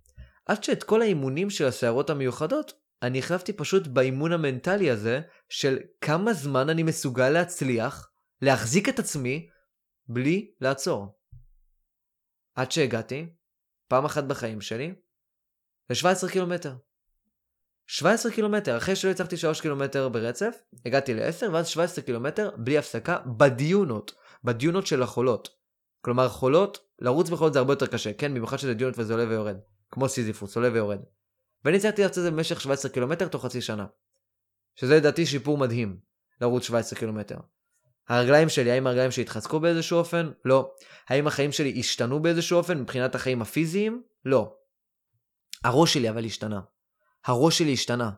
[0.46, 6.34] עד שאת כל האימונים של הסערות המיוחדות, אני החלפתי פשוט באימון המנטלי הזה, של כמה
[6.34, 8.10] זמן אני מסוגל להצליח,
[8.42, 9.48] להחזיק את עצמי,
[10.08, 11.20] בלי לעצור.
[12.56, 13.30] עד שהגעתי,
[13.88, 14.94] פעם אחת בחיים שלי,
[15.90, 16.76] ל-17 קילומטר.
[17.88, 23.20] 17 קילומטר, אחרי שלא הצלחתי 3 קילומטר ברצף, הגעתי ל-10 ואז 17 קילומטר בלי הפסקה
[23.38, 25.50] בדיונות, בדיונות של החולות.
[26.02, 28.32] כלומר חולות, לרוץ בחולות זה הרבה יותר קשה, כן?
[28.32, 29.58] במיוחד שזה דיונות וזה עולה ויורד.
[29.92, 31.00] כמו סיזיפוס, עולה ויורד.
[31.66, 33.86] ואני הצלחתי לעשות את זה במשך 17 קילומטר תוך חצי שנה.
[34.76, 36.00] שזה לדעתי שיפור מדהים,
[36.42, 37.38] לרוץ 17 קילומטר.
[38.10, 40.32] הרגליים שלי, האם הרגליים שלי התחזקו באיזשהו אופן?
[40.46, 40.72] לא.
[41.10, 44.04] האם החיים שלי השתנו באיזשהו אופן מבחינת החיים הפיזיים?
[44.26, 44.54] לא.
[45.64, 46.60] הראש שלי אבל השתנה.
[47.26, 48.12] הראש שלי השתנה.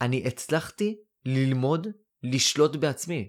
[0.00, 1.86] אני הצלחתי ללמוד
[2.22, 3.28] לשלוט בעצמי.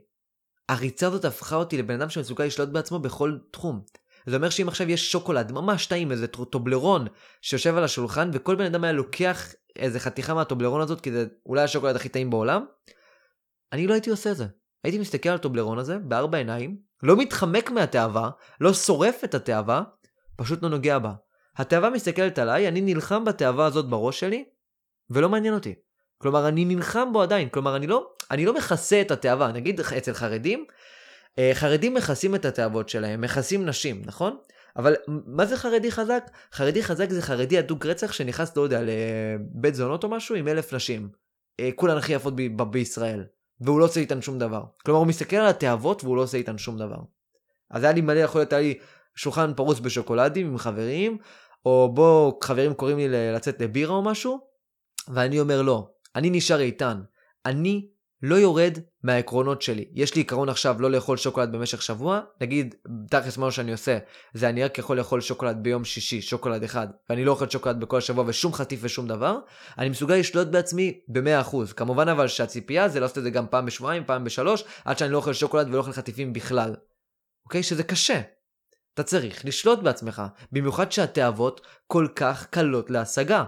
[0.69, 3.81] הריצה הזאת הפכה אותי לבן אדם שמסוגל לשלוט בעצמו בכל תחום.
[4.25, 7.07] זה אומר שאם עכשיו יש שוקולד ממש טעים, איזה טובלרון
[7.41, 11.61] שיושב על השולחן, וכל בן אדם היה לוקח איזה חתיכה מהטובלרון הזאת, כי זה אולי
[11.61, 12.65] השוקולד הכי טעים בעולם,
[13.73, 14.45] אני לא הייתי עושה את זה.
[14.87, 18.29] הייתי מסתכל על הטובלרון הזה בארבע עיניים, לא מתחמק מהתאווה,
[18.61, 19.83] לא שורף את התאווה,
[20.35, 21.13] פשוט לא נוגע בה.
[21.57, 24.45] התאווה מסתכלת עליי, אני נלחם בתאווה הזאת בראש שלי,
[25.09, 25.75] ולא מעניין אותי.
[26.17, 29.51] כלומר, אני נלחם בו עדיין, כלומר, אני לא, אני לא מכסה את התאווה.
[29.51, 30.65] נגיד אצל חרדים,
[31.39, 34.37] אה, חרדים מכסים את התאוות שלהם, מכסים נשים, נכון?
[34.77, 36.23] אבל מה זה חרדי חזק?
[36.53, 40.73] חרדי חזק זה חרדי הדוק רצח שנכנס, לא יודע, לבית זונות או משהו עם אלף
[40.73, 41.09] נשים.
[41.59, 43.23] אה, כולן הכי יפות ב- ב- בישראל.
[43.61, 44.63] והוא לא עושה איתן שום דבר.
[44.85, 46.99] כלומר, הוא מסתכל על התאוות והוא לא עושה איתן שום דבר.
[47.71, 48.77] אז היה לי מלא, יכול להיות, היה לי
[49.15, 51.17] שולחן פרוץ בשוקולדים עם חברים,
[51.65, 54.39] או בוא, חברים קוראים לי לצאת לבירה או משהו,
[55.07, 57.01] ואני אומר לא, אני נשאר איתן.
[57.45, 57.87] אני
[58.21, 59.85] לא יורד מהעקרונות שלי.
[59.93, 62.75] יש לי עיקרון עכשיו לא לאכול שוקולד במשך שבוע, נגיד,
[63.09, 63.97] תכלס מה שאני עושה,
[64.33, 67.97] זה אני רק יכול לאכול שוקולד ביום שישי, שוקולד אחד, ואני לא אוכל שוקולד בכל
[67.97, 69.37] השבוע ושום חטיף ושום דבר,
[69.77, 71.73] אני מסוגל לשלוט בעצמי ב-100%.
[71.75, 75.17] כמובן אבל שהציפייה זה לעשות את זה גם פעם בשבועיים, פעם בשלוש, עד שאני לא
[75.17, 76.75] אוכל שוקולד ולא אוכל חטיפים בכלל.
[77.45, 77.63] אוקיי?
[77.63, 78.21] שזה קשה.
[78.93, 83.43] אתה צריך לשלוט בעצמך, במיוחד שהתאוות כל כך קלות להשגה.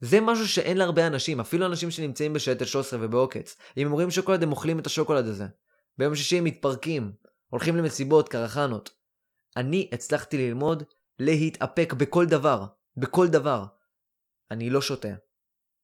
[0.00, 3.56] זה משהו שאין להרבה אנשים, אפילו אנשים שנמצאים בשייטת 13 ובעוקץ.
[3.76, 5.46] אם הם רואים שוקולד הם אוכלים את השוקולד הזה.
[5.98, 7.12] ביום שישי הם מתפרקים,
[7.48, 8.90] הולכים למסיבות, קרחנות.
[9.56, 10.82] אני הצלחתי ללמוד
[11.18, 12.64] להתאפק בכל דבר,
[12.96, 13.64] בכל דבר.
[14.50, 15.14] אני לא שותה.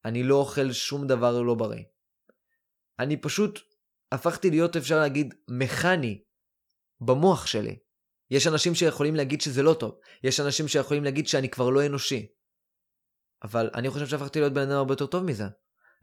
[0.05, 1.85] אני לא אוכל שום דבר לא בריא.
[2.99, 3.61] אני פשוט
[4.13, 6.23] הפכתי להיות, אפשר להגיד, מכני
[7.01, 7.79] במוח שלי.
[8.31, 9.99] יש אנשים שיכולים להגיד שזה לא טוב.
[10.25, 12.27] יש אנשים שיכולים להגיד שאני כבר לא אנושי.
[13.47, 15.45] אבל אני חושב שהפכתי להיות בן אדם הרבה יותר טוב מזה.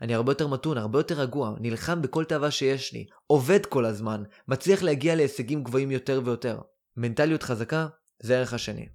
[0.01, 4.23] אני הרבה יותר מתון, הרבה יותר רגוע, נלחם בכל תאווה שיש לי, עובד כל הזמן,
[4.47, 6.59] מצליח להגיע להישגים גבוהים יותר ויותר.
[6.97, 7.87] מנטליות חזקה
[8.21, 8.87] זה הערך השני.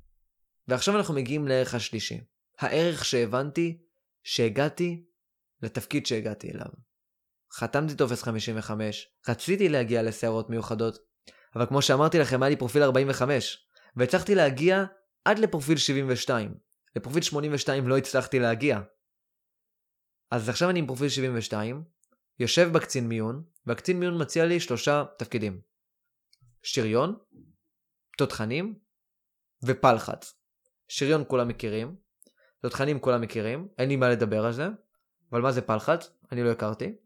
[0.69, 2.21] ועכשיו אנחנו מגיעים לערך השלישי.
[2.59, 3.79] הערך שהבנתי
[4.23, 5.05] שהגעתי
[5.63, 6.71] לתפקיד שהגעתי אליו.
[7.53, 10.99] חתמתי טופס 55, רציתי להגיע לסערות מיוחדות,
[11.55, 14.85] אבל כמו שאמרתי לכם, היה לי פרופיל 45, והצלחתי להגיע
[15.25, 16.68] עד לפרופיל 72.
[16.97, 18.81] לפרופיל 82 לא הצלחתי להגיע.
[20.31, 21.85] אז עכשיו אני עם פרופיל 72,
[22.39, 25.61] יושב בקצין מיון, והקצין מיון מציע לי שלושה תפקידים.
[26.63, 27.17] שריון,
[28.19, 28.79] תותחנים
[29.63, 30.35] ופלחץ.
[30.89, 31.97] שריון כולם מכירים,
[32.63, 34.69] תותחנים כולם מכירים, אין לי מה לדבר על זה,
[35.33, 36.11] אבל מה זה פלחץ?
[36.33, 36.97] אני לא הכרתי.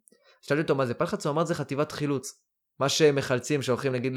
[0.40, 2.42] שאלתי אותו מה זה פלחץ, הוא אמר זה חטיבת חילוץ.
[2.78, 4.12] מה שמחלצים שהולכים נגיד.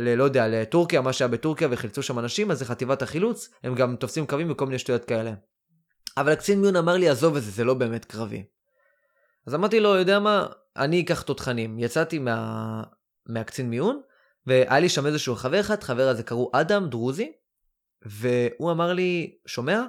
[0.00, 3.96] לא יודע, לטורקיה, מה שהיה בטורקיה וחילצו שם אנשים, אז זה חטיבת החילוץ, הם גם
[3.96, 5.32] תופסים קווים וכל מיני שטויות כאלה.
[6.16, 8.44] אבל הקצין מיון אמר לי, עזוב את זה, זה לא באמת קרבי.
[9.46, 11.78] אז אמרתי לו, יודע מה, אני אקח תותחנים.
[11.78, 12.82] יצאתי מה...
[13.26, 14.00] מהקצין מיון,
[14.46, 17.32] והיה לי שם איזשהו חבר אחד, חבר הזה קראו אדם, דרוזי,
[18.02, 19.82] והוא אמר לי, שומע?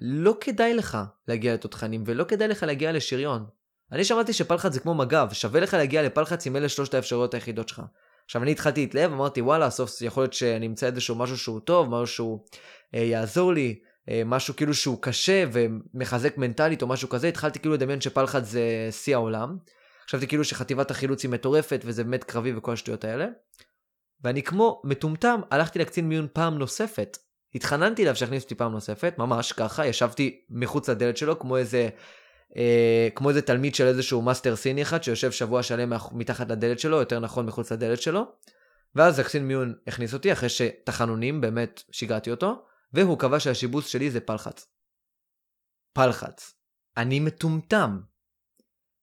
[0.00, 3.46] לא כדאי לך להגיע לתותחנים, ולא כדאי לך להגיע לשריון.
[3.92, 7.68] אני שמעתי שפלחץ זה כמו מג"ב, שווה לך להגיע לפלחץ עם אלה שלושת האפשרויות היחידות
[7.68, 7.82] שלך.
[8.28, 11.88] עכשיו אני התחלתי להתלהב, אמרתי וואלה, סוף יכול להיות שאני אמצא איזשהו משהו שהוא טוב,
[11.88, 12.38] משהו שהוא
[12.94, 17.74] אה, יעזור לי, אה, משהו כאילו שהוא קשה ומחזק מנטלית או משהו כזה, התחלתי כאילו
[17.74, 19.56] לדמיין שפלחץ זה שיא העולם.
[20.06, 23.26] חשבתי כאילו שחטיבת החילוץ היא מטורפת וזה באמת קרבי וכל השטויות האלה.
[24.24, 27.18] ואני כמו מטומטם הלכתי לקצין מיון פעם נוספת.
[27.54, 31.88] התחננתי אליו שיכניס אותי פעם נוספת, ממש ככה, ישבתי מחוץ לדלת שלו כמו איזה
[32.56, 36.96] אה, כמו איזה תלמיד של איזשהו מאסטר סיני אחד שיושב שבוע שלם מתחת לדלת שלו,
[36.96, 38.32] יותר נכון מחוץ לדלת שלו.
[38.94, 44.20] ואז הקצין מיון הכניס אותי אחרי שתחנונים, באמת שיגעתי אותו, והוא קבע שהשיבוץ שלי זה
[44.20, 44.66] פלחה"ץ.
[45.92, 46.54] פלחץ.
[46.96, 48.00] אני מטומטם.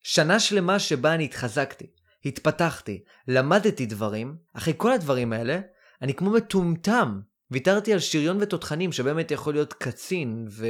[0.04, 1.86] שנה שלמה שבה אני התחזקתי,
[2.26, 5.60] התפתחתי, למדתי דברים, אחרי כל הדברים האלה,
[6.02, 10.66] אני כמו מטומטם ויתרתי על שריון ותותחנים שבאמת יכול להיות קצין וממש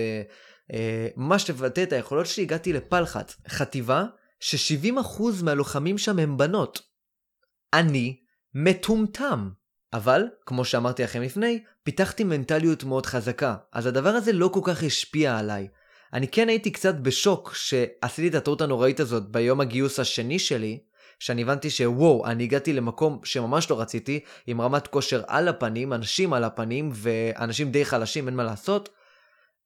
[0.73, 1.08] אה,
[1.49, 4.06] לבטא את היכולות שלי, הגעתי לפלחץ, חטיבה
[4.39, 6.82] ש-70% מהלוחמים שם הם בנות.
[7.73, 8.19] אני
[8.54, 9.49] מטומטם.
[9.93, 14.84] אבל, כמו שאמרתי לכם לפני, פיתחתי מנטליות מאוד חזקה, אז הדבר הזה לא כל כך
[14.84, 15.67] השפיע עליי.
[16.13, 20.80] אני כן הייתי קצת בשוק שעשיתי את הטעות הנוראית הזאת ביום הגיוס השני שלי,
[21.19, 26.34] שאני הבנתי שוואו, אני הגעתי למקום שממש לא רציתי, עם רמת כושר על הפנים, אנשים
[26.34, 28.89] על הפנים, ואנשים די חלשים, אין מה לעשות.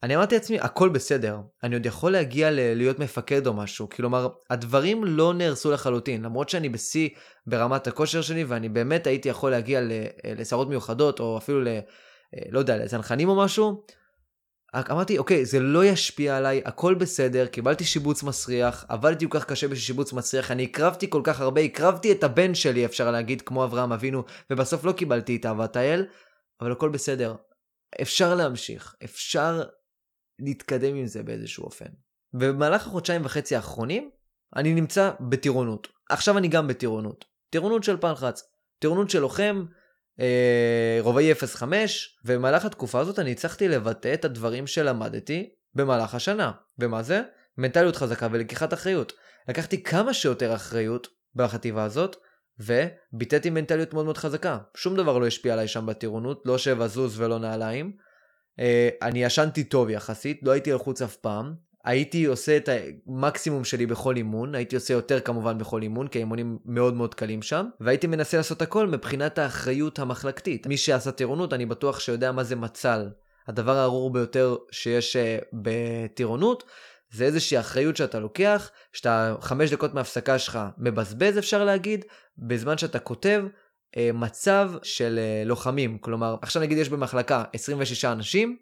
[0.04, 4.30] אני אמרתי לעצמי, הכל בסדר, אני עוד יכול להגיע ל- להיות מפקד או משהו, כלומר,
[4.50, 7.10] הדברים לא נהרסו לחלוטין, למרות שאני בשיא
[7.48, 9.82] ברמת הכושר שלי, ואני באמת הייתי יכול להגיע
[10.38, 11.68] לסערות מיוחדות, או אפילו ל...
[12.52, 13.84] לא יודע, לצנחנים או משהו,
[14.76, 19.68] אמרתי, אוקיי, זה לא ישפיע עליי, הכל בסדר, קיבלתי שיבוץ מסריח, עבדתי כל כך קשה
[19.68, 23.64] בשביל שיבוץ מסריח, אני הקרבתי כל כך הרבה, הקרבתי את הבן שלי, אפשר להגיד, כמו
[23.64, 26.06] אברהם אבינו, ובסוף לא קיבלתי את אהבת האל,
[26.62, 27.36] אבל הכל בסדר.
[28.02, 29.64] אפשר להמשיך, אפשר
[30.40, 31.86] להתקדם עם זה באיזשהו אופן.
[32.34, 34.10] ובמהלך החודשיים וחצי האחרונים,
[34.56, 35.88] אני נמצא בטירונות.
[36.10, 37.26] עכשיו אני גם בטירונות.
[37.50, 38.44] טירונות של פלחץ.
[38.80, 39.66] טירונות של לוחם,
[40.20, 46.52] אה, רובעי 05, ובמהלך התקופה הזאת אני הצלחתי לבטא את הדברים שלמדתי במהלך השנה.
[46.80, 47.22] ומה זה?
[47.58, 49.14] מנטליות חזקה ולקיחת אחריות.
[49.50, 52.16] לקחתי כמה שיותר אחריות בחטיבה הזאת,
[52.60, 54.58] וביטאתי מנטליות מאוד מאוד חזקה.
[54.76, 57.92] שום דבר לא השפיע עליי שם בטירונות, לא שבע זוז ולא נעליים.
[58.60, 61.54] אה, אני ישנתי טוב יחסית, לא הייתי לחוץ אף פעם.
[61.84, 62.70] הייתי עושה את
[63.08, 67.42] המקסימום שלי בכל אימון, הייתי עושה יותר כמובן בכל אימון, כי האימונים מאוד מאוד קלים
[67.42, 70.68] שם, והייתי מנסה לעשות הכל מבחינת האחריות המחלקתית.
[70.68, 73.10] מי שעשה טירונות, אני בטוח שיודע מה זה מצל.
[73.48, 76.64] הדבר הארור ביותר שיש אה, בטירונות,
[77.12, 82.06] זה איזושהי אחריות שאתה לוקח, שאתה חמש דקות מההפסקה שלך מבזבז אפשר להגיד,
[82.38, 83.44] בזמן שאתה כותב
[84.14, 85.98] מצב של אה, לוחמים.
[85.98, 88.58] כלומר, עכשיו נגיד יש במחלקה 26 אנשים,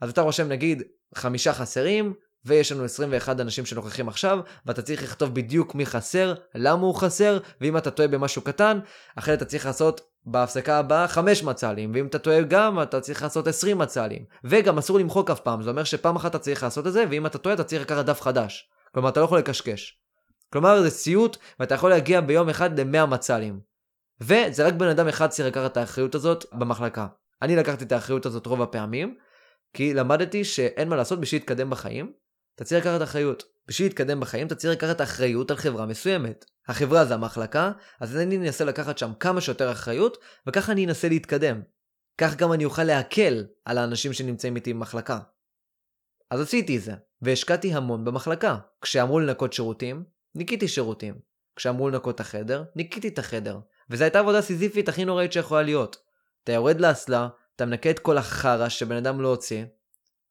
[0.00, 0.82] אז אתה רושם נגיד
[1.14, 2.14] חמישה חסרים,
[2.44, 7.38] ויש לנו 21 אנשים שנוכחים עכשיו, ואתה צריך לכתוב בדיוק מי חסר, למה הוא חסר,
[7.60, 8.78] ואם אתה טועה במשהו קטן,
[9.16, 13.46] אחרי אתה צריך לעשות בהפסקה הבאה 5 מצלים, ואם אתה טועה גם, אתה צריך לעשות
[13.46, 14.24] 20 מצלים.
[14.44, 17.26] וגם אסור למחוק אף פעם, זה אומר שפעם אחת אתה צריך לעשות את זה, ואם
[17.26, 18.68] אתה טועה אתה צריך לקחת דף חדש.
[18.94, 19.98] כלומר, אתה לא יכול לקשקש.
[20.52, 23.73] כלומר, זה סיוט, ואתה יכול להגיע ביום אחד ל-100 מצלים.
[24.20, 27.06] וזה רק בן אדם אחד צריך לקחת את האחריות הזאת במחלקה.
[27.42, 29.16] אני לקחתי את האחריות הזאת רוב הפעמים,
[29.74, 32.12] כי למדתי שאין מה לעשות בשביל להתקדם בחיים,
[32.54, 33.42] אתה צריך לקחת אחריות.
[33.68, 36.44] בשביל להתקדם בחיים אתה צריך לקחת אחריות על חברה מסוימת.
[36.68, 41.62] החברה זה המחלקה, אז אני אנסה לקחת שם כמה שיותר אחריות, וככה אני אנסה להתקדם.
[42.18, 45.18] כך גם אני אוכל להקל על האנשים שנמצאים איתי במחלקה.
[46.30, 48.56] אז עשיתי זה, והשקעתי המון במחלקה.
[48.80, 51.14] כשאמרו לנקות שירותים, ניקיתי שירותים.
[51.56, 53.58] כשאמרו לנקות את החדר, ניקיתי את החדר.
[53.90, 55.96] וזו הייתה עבודה סיזיפית הכי נוראית שיכולה להיות.
[56.44, 59.64] אתה יורד לאסלה, אתה מנקה את כל החרא שבן אדם לא הוציא,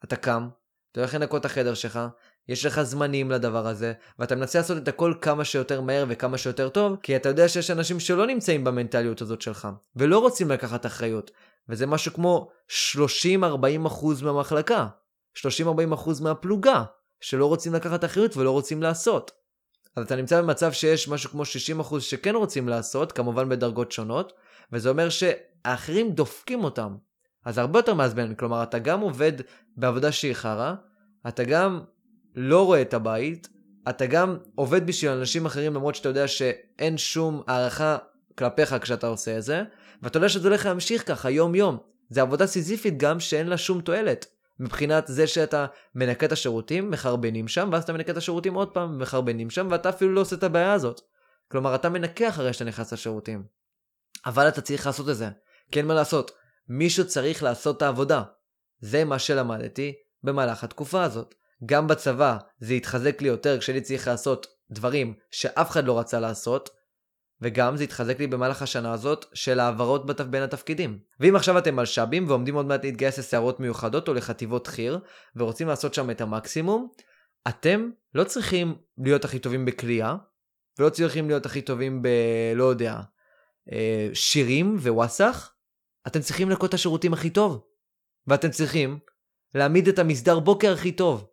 [0.04, 0.50] אתה קם,
[0.92, 2.00] אתה הולך לנקות את החדר שלך,
[2.48, 6.70] יש לך זמנים לדבר הזה, ואתה מנסה לעשות את הכל כמה שיותר מהר וכמה שיותר
[6.70, 11.32] טוב, כי אתה יודע שיש אנשים שלא נמצאים במנטליות הזאת שלך, ולא רוצים לקחת אחריות,
[11.70, 14.88] וזה משהו כמו 30-40% מהמחלקה,
[15.38, 15.44] 30-40%
[16.22, 16.84] מהפלוגה,
[17.22, 19.32] שלא רוצים לקחת אחריות ולא רוצים לעשות.
[19.96, 21.44] אז אתה נמצא במצב שיש משהו כמו
[21.82, 24.34] 60% שכן רוצים לעשות, כמובן בדרגות שונות,
[24.72, 26.96] וזה אומר שהאחרים דופקים אותם.
[27.46, 29.34] אז הרבה יותר מעצבן, כלומר אתה גם עובד
[29.78, 30.74] בעבודה שהיא חרא,
[31.28, 31.82] אתה גם
[32.36, 33.48] לא רואה את הבית,
[33.90, 37.98] אתה גם עובד בשביל אנשים אחרים למרות שאתה יודע שאין שום הערכה
[38.38, 39.64] כלפיך כשאתה עושה את זה,
[40.04, 41.78] ואתה יודע שזה הולך להמשיך ככה יום יום.
[42.10, 44.26] זה עבודה סיזיפית גם שאין לה שום תועלת.
[44.60, 49.00] מבחינת זה שאתה מנקה את השירותים, מחרבנים שם, ואז אתה מנקה את השירותים עוד פעם,
[49.00, 51.02] מחרבנים שם, ואתה אפילו לא עושה את הבעיה הזאת.
[51.52, 53.44] כלומר, אתה מנקה אחרי שאתה נכנס לשירותים.
[54.26, 55.30] אבל אתה צריך לעשות את זה.
[55.72, 56.32] כי אין מה לעשות.
[56.70, 58.24] מישהו צריך לעשות את העבודה.
[58.80, 61.36] זה מה שלמדתי במהלך התקופה הזאת.
[61.66, 66.70] גם בצבא זה התחזק לי יותר כשאני צריך לעשות דברים שאף אחד לא רצה לעשות,
[67.44, 70.24] וגם זה התחזק לי במהלך השנה הזאת של העברות בתף...
[70.24, 71.00] בין התפקידים.
[71.20, 75.00] ואם עכשיו אתם מלש"בים ועומדים עוד מעט להתגייס לסיירות מיוחדות או לחטיבות חי"ר,
[75.36, 76.90] ורוצים לעשות שם את המקסימום,
[77.48, 80.16] אתם לא צריכים להיות הכי טובים בקליעה,
[80.80, 82.08] ולא צריכים להיות הכי טובים ב...
[82.56, 83.00] לא יודע,
[83.72, 85.56] אה, שירים ווואסאח,
[86.08, 87.64] אתם צריכים לנקות את השירותים הכי טוב.
[88.28, 89.00] ואתם צריכים
[89.56, 91.28] להעמיד את המסדר בוקר הכי טוב.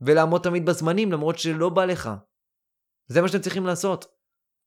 [0.00, 2.10] ולעמוד תמיד בזמנים למרות שלא בא לך.
[3.06, 4.13] זה מה שאתם צריכים לעשות.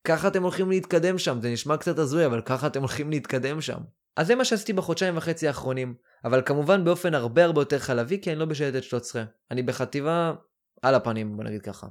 [0.03, 3.77] ככה אתם הולכים להתקדם שם, זה נשמע קצת הזוי, אבל ככה אתם הולכים להתקדם שם.
[4.15, 5.95] אז זה מה שעשיתי בחודשיים וחצי האחרונים,
[6.25, 9.23] אבל כמובן באופן הרבה הרבה יותר חלבי, כי אני לא בשייטת 13.
[9.51, 10.33] אני בחטיבה
[10.81, 11.87] על הפנים, בוא נגיד ככה.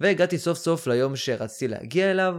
[0.00, 2.34] והגעתי סוף סוף ליום שרציתי להגיע אליו,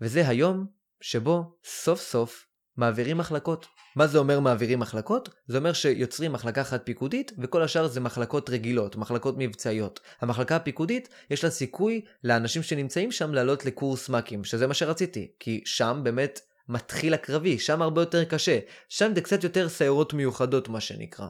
[0.00, 0.66] וזה היום
[1.00, 2.45] שבו סוף סוף
[2.76, 3.66] מעבירים מחלקות.
[3.96, 5.28] מה זה אומר מעבירים מחלקות?
[5.46, 10.00] זה אומר שיוצרים מחלקה אחת פיקודית, וכל השאר זה מחלקות רגילות, מחלקות מבצעיות.
[10.20, 15.62] המחלקה הפיקודית, יש לה סיכוי לאנשים שנמצאים שם לעלות לקורס מ"כים, שזה מה שרציתי, כי
[15.64, 18.58] שם באמת מתחיל הקרבי, שם הרבה יותר קשה,
[18.88, 21.28] שם זה קצת יותר סיירות מיוחדות מה שנקרא.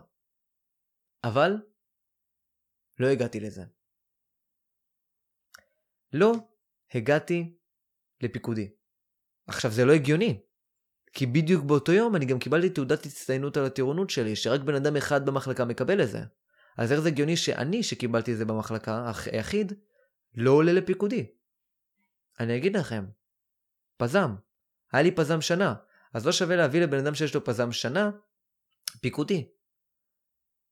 [1.25, 1.57] אבל,
[2.99, 3.63] לא הגעתי לזה.
[6.13, 6.33] לא
[6.95, 7.57] הגעתי
[8.21, 8.71] לפיקודי.
[9.47, 10.41] עכשיו זה לא הגיוני,
[11.17, 14.97] כי בדיוק באותו יום אני גם קיבלתי תעודת הצטיינות על הטירונות שלי, שרק בן אדם
[14.97, 16.21] אחד במחלקה מקבל את זה.
[16.77, 19.73] אז איך זה הגיוני שאני, שקיבלתי את זה במחלקה, היחיד,
[20.35, 21.27] לא עולה לפיקודי?
[22.41, 23.05] אני אגיד לכם,
[23.97, 24.35] פזם.
[24.93, 25.75] היה לי פזם שנה,
[26.15, 28.11] אז לא שווה להביא לבן אדם שיש לו פזם שנה,
[29.01, 29.49] פיקודי.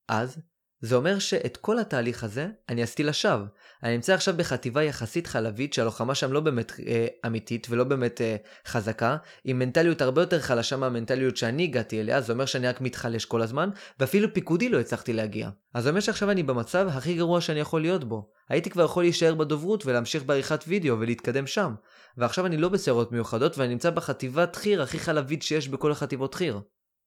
[0.07, 0.37] אז
[0.85, 3.45] זה אומר שאת כל התהליך הזה אני עשיתי לשווא.
[3.83, 8.35] אני נמצא עכשיו בחטיבה יחסית חלבית שהלוחמה שם לא באמת אה, אמיתית ולא באמת אה,
[8.67, 13.25] חזקה, עם מנטליות הרבה יותר חלשה מהמנטליות שאני הגעתי אליה, זה אומר שאני רק מתחלש
[13.25, 13.69] כל הזמן,
[13.99, 15.49] ואפילו פיקודי לא הצלחתי להגיע.
[15.73, 18.29] אז זה אומר שעכשיו אני במצב הכי גרוע שאני יכול להיות בו.
[18.49, 21.75] הייתי כבר יכול להישאר בדוברות ולהמשיך בעריכת וידאו ולהתקדם שם.
[22.17, 26.59] ועכשיו אני לא בסיירות מיוחדות ואני נמצא בחטיבת חי"ר הכי חלבית שיש בכל החטיבות חי"ר.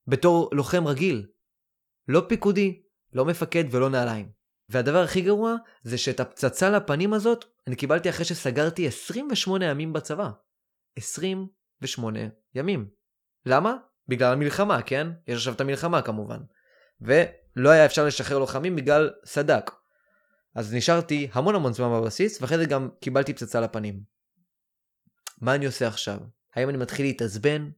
[0.07, 1.27] בתור לוחם רגיל.
[2.09, 2.83] לא פיקודי,
[3.13, 4.31] לא מפקד ולא נעליים.
[4.69, 10.31] והדבר הכי גרוע זה שאת הפצצה לפנים הזאת אני קיבלתי אחרי שסגרתי 28 ימים בצבא.
[10.97, 12.21] 28
[12.55, 12.89] ימים.
[13.47, 13.77] למה?
[14.09, 15.09] בגלל המלחמה, כן?
[15.27, 16.41] יש עכשיו את המלחמה כמובן.
[17.01, 19.71] ולא היה אפשר לשחרר לוחמים בגלל סדק.
[20.55, 24.01] אז נשארתי המון המון זמן בבסיס, ואחרי זה גם קיבלתי פצצה לפנים.
[25.41, 26.19] מה אני עושה עכשיו?
[26.55, 27.71] האם אני מתחיל להתעצבן?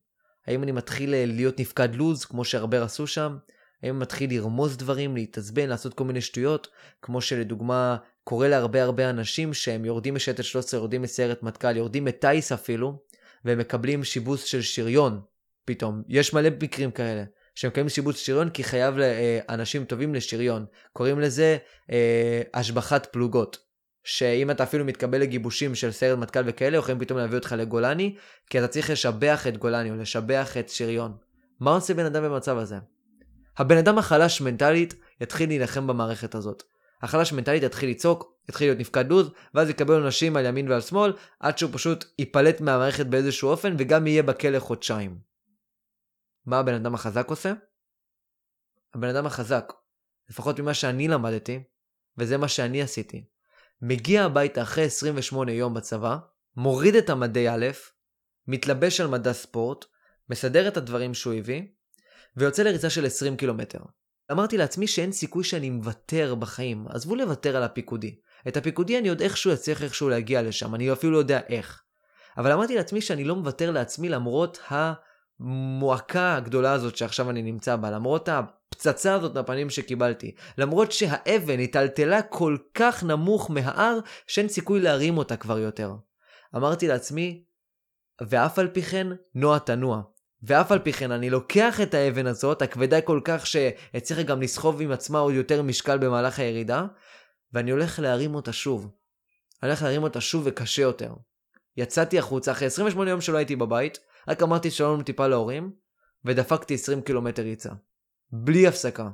[0.47, 3.37] האם אני מתחיל אה, להיות נפקד לוז, כמו שהרבה עשו שם?
[3.83, 6.68] אני מתחיל לרמוז דברים, להתעצבן, לעשות כל מיני שטויות,
[7.03, 12.53] כמו שלדוגמה קורה להרבה הרבה אנשים שהם יורדים משייטת 13, יורדים מסיירת מטכ"ל, יורדים מטייס
[12.53, 12.99] אפילו,
[13.45, 15.20] והם מקבלים שיבוץ של שריון
[15.64, 16.03] פתאום.
[16.09, 17.24] יש מלא מקרים כאלה.
[17.55, 20.66] שמקבלים שיבוץ שריון כי חייב לאנשים טובים לשריון.
[20.93, 21.57] קוראים לזה
[21.91, 23.59] אה, השבחת פלוגות.
[24.05, 28.16] שאם אתה אפילו מתקבל לגיבושים של סיירת מטכ"ל וכאלה, יכולים פתאום להביא אותך לגולני,
[28.51, 31.16] כי אתה צריך לשבח את גולני או לשבח את שריון.
[31.61, 32.76] מה עושה בן אדם במצב הזה?
[33.61, 36.63] הבן אדם החלש מנטלית יתחיל להילחם במערכת הזאת.
[37.03, 41.13] החלש מנטלית יתחיל לצעוק, יתחיל להיות נפקד לוז, ואז יקבל עונשים על ימין ועל שמאל,
[41.41, 45.19] עד שהוא פשוט ייפלט מהמערכת באיזשהו אופן, וגם יהיה בכלא חודשיים.
[46.47, 47.53] מה הבן אדם החזק עושה?
[48.95, 49.73] הבן אדם החזק,
[50.31, 51.63] לפחות ממה שאני למדתי,
[52.19, 53.25] וזה מה שאני עשיתי,
[53.83, 56.17] מגיע הביתה אחרי 28 יום בצבא,
[56.57, 57.67] מוריד את המדי א',
[58.47, 59.85] מתלבש על מדע ספורט,
[60.31, 61.63] מסדר את הדברים שהוא הביא,
[62.37, 63.78] ויוצא לריצה של 20 קילומטר.
[64.33, 68.14] אמרתי לעצמי שאין סיכוי שאני מוותר בחיים, עזבו לוותר על הפיקודי.
[68.49, 71.83] את הפיקודי אני עוד איכשהו אצליח איכשהו להגיע לשם, אני אפילו לא יודע איך.
[72.39, 77.91] אבל אמרתי לעצמי שאני לא מוותר לעצמי למרות המועקה הגדולה הזאת שעכשיו אני נמצא בה,
[77.91, 85.18] למרות הפצצה הזאת בפנים שקיבלתי, למרות שהאבן היטלטלה כל כך נמוך מההר שאין סיכוי להרים
[85.18, 85.95] אותה כבר יותר.
[86.57, 87.45] אמרתי לעצמי,
[88.28, 90.03] ואף על פי כן, נוע תנוע.
[90.43, 94.80] ואף על פי כן אני לוקח את האבן הזאת, הכבדה כל כך שהצליחה גם לסחוב
[94.80, 96.86] עם עצמה עוד יותר משקל במהלך הירידה,
[97.53, 98.91] ואני הולך להרים אותה שוב.
[99.62, 101.14] אני הולך להרים אותה שוב וקשה יותר.
[101.76, 105.72] יצאתי החוצה אחרי 28 יום שלא הייתי בבית, רק אמרתי שלום טיפה להורים,
[106.24, 107.70] ודפקתי 20 קילומטר ריצה.
[108.32, 109.09] בלי הפסקה.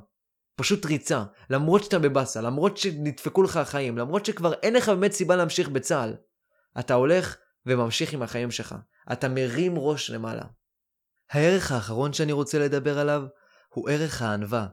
[0.55, 1.23] פשוט ריצה.
[1.49, 6.15] למרות שאתה בבאסה, למרות שנדפקו לך החיים, למרות שכבר אין לך באמת סיבה להמשיך בצה"ל.
[6.79, 8.75] אתה הולך וממשיך עם החיים שלך.
[9.11, 10.43] אתה מרים ראש למעלה.
[11.31, 13.23] הערך האחרון שאני רוצה לדבר עליו
[13.69, 14.67] הוא ערך הענווה.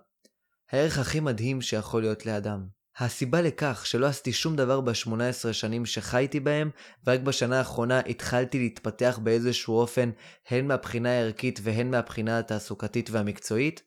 [0.71, 2.67] הערך הכי מדהים שיכול להיות לאדם.
[2.99, 6.71] הסיבה לכך שלא עשיתי שום דבר ב-18 שנים שחייתי בהם,
[7.07, 10.11] ורק בשנה האחרונה התחלתי להתפתח באיזשהו אופן,
[10.49, 13.83] הן מהבחינה הערכית והן מהבחינה התעסוקתית והמקצועית,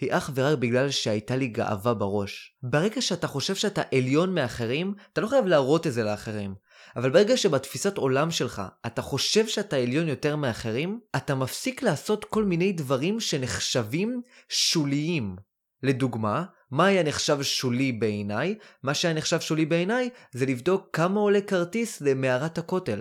[0.00, 2.56] היא אך ורק בגלל שהייתה לי גאווה בראש.
[2.62, 6.54] ברגע שאתה חושב שאתה עליון מאחרים, אתה לא חייב להראות את זה לאחרים.
[6.96, 12.44] אבל ברגע שבתפיסת עולם שלך אתה חושב שאתה עליון יותר מאחרים, אתה מפסיק לעשות כל
[12.44, 15.36] מיני דברים שנחשבים שוליים.
[15.82, 18.54] לדוגמה, מה היה נחשב שולי בעיניי?
[18.82, 23.00] מה שהיה נחשב שולי בעיניי זה לבדוק כמה עולה כרטיס למערת הכותל.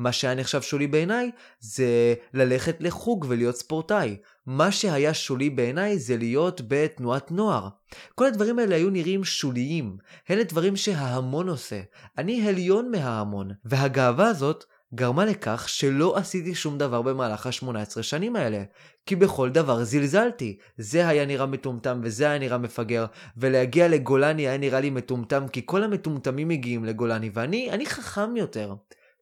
[0.00, 1.30] מה שהיה נחשב שולי בעיניי
[1.60, 4.16] זה ללכת לחוג ולהיות ספורטאי.
[4.46, 7.68] מה שהיה שולי בעיניי זה להיות בתנועת נוער.
[8.14, 9.96] כל הדברים האלה היו נראים שוליים.
[10.30, 11.80] אלה דברים שההמון עושה.
[12.18, 13.50] אני עליון מההמון.
[13.64, 18.62] והגאווה הזאת גרמה לכך שלא עשיתי שום דבר במהלך ה-18 שנים האלה.
[19.06, 20.58] כי בכל דבר זלזלתי.
[20.78, 25.62] זה היה נראה מטומטם וזה היה נראה מפגר, ולהגיע לגולני היה נראה לי מטומטם כי
[25.64, 28.74] כל המטומטמים מגיעים לגולני, ואני אני חכם יותר.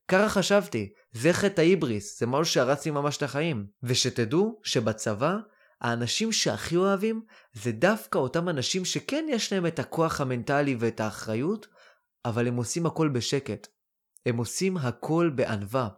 [0.09, 3.67] ככה חשבתי, זה חטא ההיבריס, זה משהו שהרס לי ממש את החיים.
[3.83, 5.37] ושתדעו שבצבא,
[5.81, 7.21] האנשים שהכי אוהבים
[7.53, 11.67] זה דווקא אותם אנשים שכן יש להם את הכוח המנטלי ואת האחריות,
[12.25, 13.67] אבל הם עושים הכל בשקט.
[14.27, 15.89] הם עושים הכל בענווה.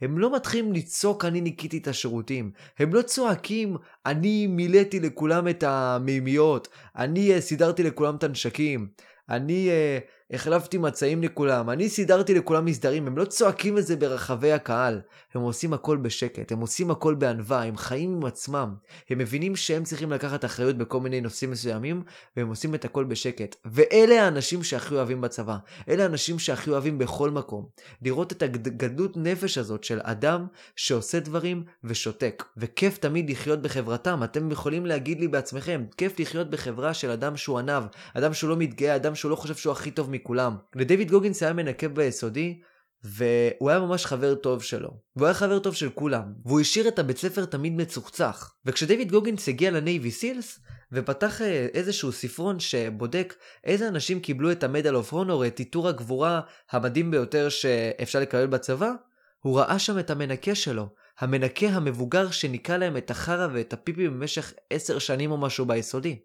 [0.00, 2.52] הם לא מתחילים לצעוק אני ניקיתי את השירותים.
[2.78, 6.68] הם לא צועקים אני מילאתי לכולם את המימיות.
[6.96, 8.88] אני uh, סידרתי לכולם את הנשקים.
[9.28, 14.52] אני uh, החלפתי מצעים לכולם, אני סידרתי לכולם מסדרים, הם לא צועקים את זה ברחבי
[14.52, 15.00] הקהל.
[15.34, 18.74] הם עושים הכל בשקט, הם עושים הכל בענווה, הם חיים עם עצמם.
[19.10, 22.02] הם מבינים שהם צריכים לקחת אחריות בכל מיני נושאים מסוימים,
[22.36, 23.56] והם עושים את הכל בשקט.
[23.64, 25.56] ואלה האנשים שהכי אוהבים בצבא.
[25.88, 27.66] אלה האנשים שהכי אוהבים בכל מקום.
[28.02, 32.44] לראות את הגדלות נפש הזאת של אדם שעושה דברים ושותק.
[32.56, 34.24] וכיף תמיד לחיות בחברתם.
[34.24, 38.56] אתם יכולים להגיד לי בעצמכם, כיף לחיות בחברה של אדם שהוא עניו, אדם שהוא לא
[38.56, 40.56] מתגאה, אדם שהוא לא חושב שהוא הכי טוב מכולם.
[40.74, 42.60] לדיוויד גוגינס היה מנקה ביסודי,
[43.04, 44.90] והוא היה ממש חבר טוב שלו.
[45.16, 46.32] והוא היה חבר טוב של כולם.
[46.44, 48.54] והוא השאיר את הבית ספר תמיד מצוחצח.
[48.66, 50.60] וכשדיוויד גוגינס הגיע לנייבי סילס,
[50.92, 55.88] ופתח אה, איזשהו ספרון שבודק איזה אנשים קיבלו את ה Medal of Honor, את עיטור
[55.88, 56.40] הגבורה
[56.70, 58.92] המדהים ביותר שאפשר לקבל בצבא,
[59.40, 60.88] הוא ראה שם את המנקה שלו.
[61.18, 66.18] המנקה המבוגר שניקה להם את החרא ואת הפיפי במשך עשר שנים או משהו ביסודי.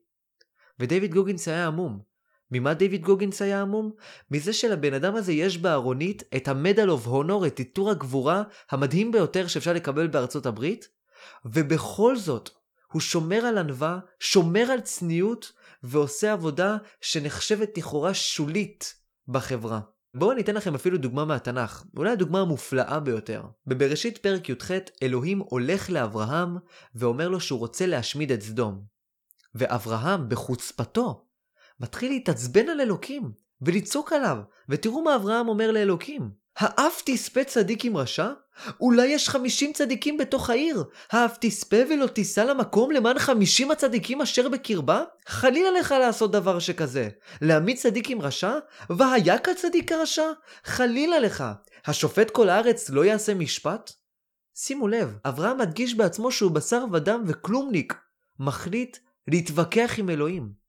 [0.80, 2.15] ודייוויד גוגינס היה המום.
[2.52, 3.92] ממה דיוויד גוגינס היה המום?
[4.32, 9.12] מזה שלבן אדם הזה יש בארונית את ה Medal of Honor, את עיטור הגבורה המדהים
[9.12, 10.88] ביותר שאפשר לקבל בארצות הברית,
[11.46, 12.50] ובכל זאת,
[12.92, 15.52] הוא שומר על ענווה, שומר על צניעות,
[15.84, 18.94] ועושה עבודה שנחשבת לכאורה שולית
[19.28, 19.80] בחברה.
[20.14, 23.44] בואו אני אתן לכם אפילו דוגמה מהתנ"ך, אולי הדוגמה המופלאה ביותר.
[23.68, 24.72] בבראשית פרק י"ח,
[25.04, 26.58] אלוהים הולך לאברהם
[26.96, 28.82] ואומר לו שהוא רוצה להשמיד את סדום.
[29.56, 31.25] ואברהם, בחוצפתו,
[31.80, 34.38] מתחיל להתעצבן על אלוקים, ולצעוק עליו,
[34.70, 36.30] ותראו מה אברהם אומר לאלוקים.
[36.58, 38.32] האף תספה צדיק עם רשע?
[38.82, 40.84] אולי יש חמישים צדיקים בתוך העיר.
[41.12, 45.04] האף תספה ולא תיסע למקום למען חמישים הצדיקים אשר בקרבה?
[45.28, 47.10] חלילה לך לעשות דבר שכזה.
[47.42, 48.54] להעמיד צדיק עם רשע?
[48.90, 50.32] והיה כצדיק כרשע?
[50.64, 51.44] חלילה לך.
[51.86, 53.92] השופט כל הארץ לא יעשה משפט?
[54.56, 57.94] שימו לב, אברהם מדגיש בעצמו שהוא בשר ודם וכלומניק.
[58.40, 58.98] מחליט
[59.28, 60.65] להתווכח עם אלוהים.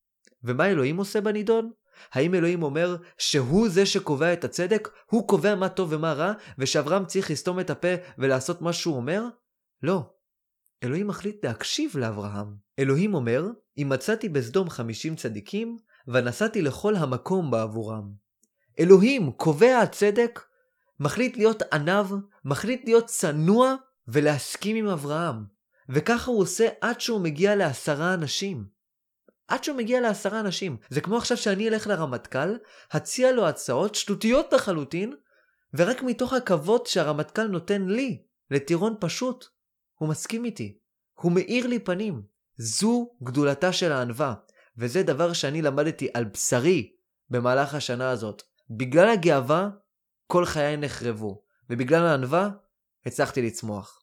[0.46, 1.70] ומה אלוהים עושה בנידון?
[2.12, 4.88] האם אלוהים אומר שהוא זה שקובע את הצדק?
[5.10, 7.88] הוא קובע מה טוב ומה רע, ושאברהם צריך לסתום את הפה
[8.18, 9.24] ולעשות מה שהוא אומר?
[9.82, 10.10] לא.
[10.82, 12.46] אלוהים מחליט להקשיב לאברהם.
[12.78, 13.46] אלוהים אומר,
[13.78, 15.76] אם מצאתי בסדום חמישים צדיקים,
[16.08, 18.12] ונסעתי לכל המקום בעבורם.
[18.78, 20.40] אלוהים, קובע הצדק,
[21.00, 22.08] מחליט להיות עניו,
[22.44, 23.74] מחליט להיות צנוע
[24.08, 25.44] ולהסכים עם אברהם.
[25.88, 28.75] וככה הוא עושה עד שהוא מגיע לעשרה אנשים.
[29.48, 30.76] עד שהוא מגיע לעשרה אנשים.
[30.90, 32.56] זה כמו עכשיו שאני אלך לרמטכ"ל,
[32.90, 35.12] הציע לו הצעות שטותיות לחלוטין,
[35.74, 39.44] ורק מתוך הכבוד שהרמטכ"ל נותן לי, לטירון פשוט,
[39.94, 40.78] הוא מסכים איתי.
[41.14, 42.22] הוא מאיר לי פנים.
[42.58, 44.34] זו גדולתה של הענווה,
[44.78, 46.92] וזה דבר שאני למדתי על בשרי
[47.30, 48.42] במהלך השנה הזאת.
[48.70, 49.68] בגלל הגאווה,
[50.26, 52.50] כל חיי נחרבו, ובגלל הענווה,
[53.06, 54.02] הצלחתי לצמוח.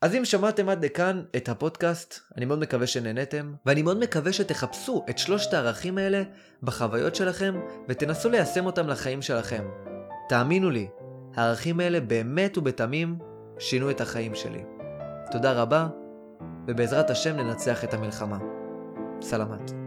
[0.00, 5.04] אז אם שמעתם עד לכאן את הפודקאסט, אני מאוד מקווה שנהנתם, ואני מאוד מקווה שתחפשו
[5.10, 6.22] את שלושת הערכים האלה
[6.62, 9.64] בחוויות שלכם, ותנסו ליישם אותם לחיים שלכם.
[10.28, 10.88] תאמינו לי,
[11.34, 13.18] הערכים האלה באמת ובתמים
[13.58, 14.64] שינו את החיים שלי.
[15.30, 15.88] תודה רבה,
[16.68, 18.38] ובעזרת השם ננצח את המלחמה.
[19.22, 19.79] סלמת.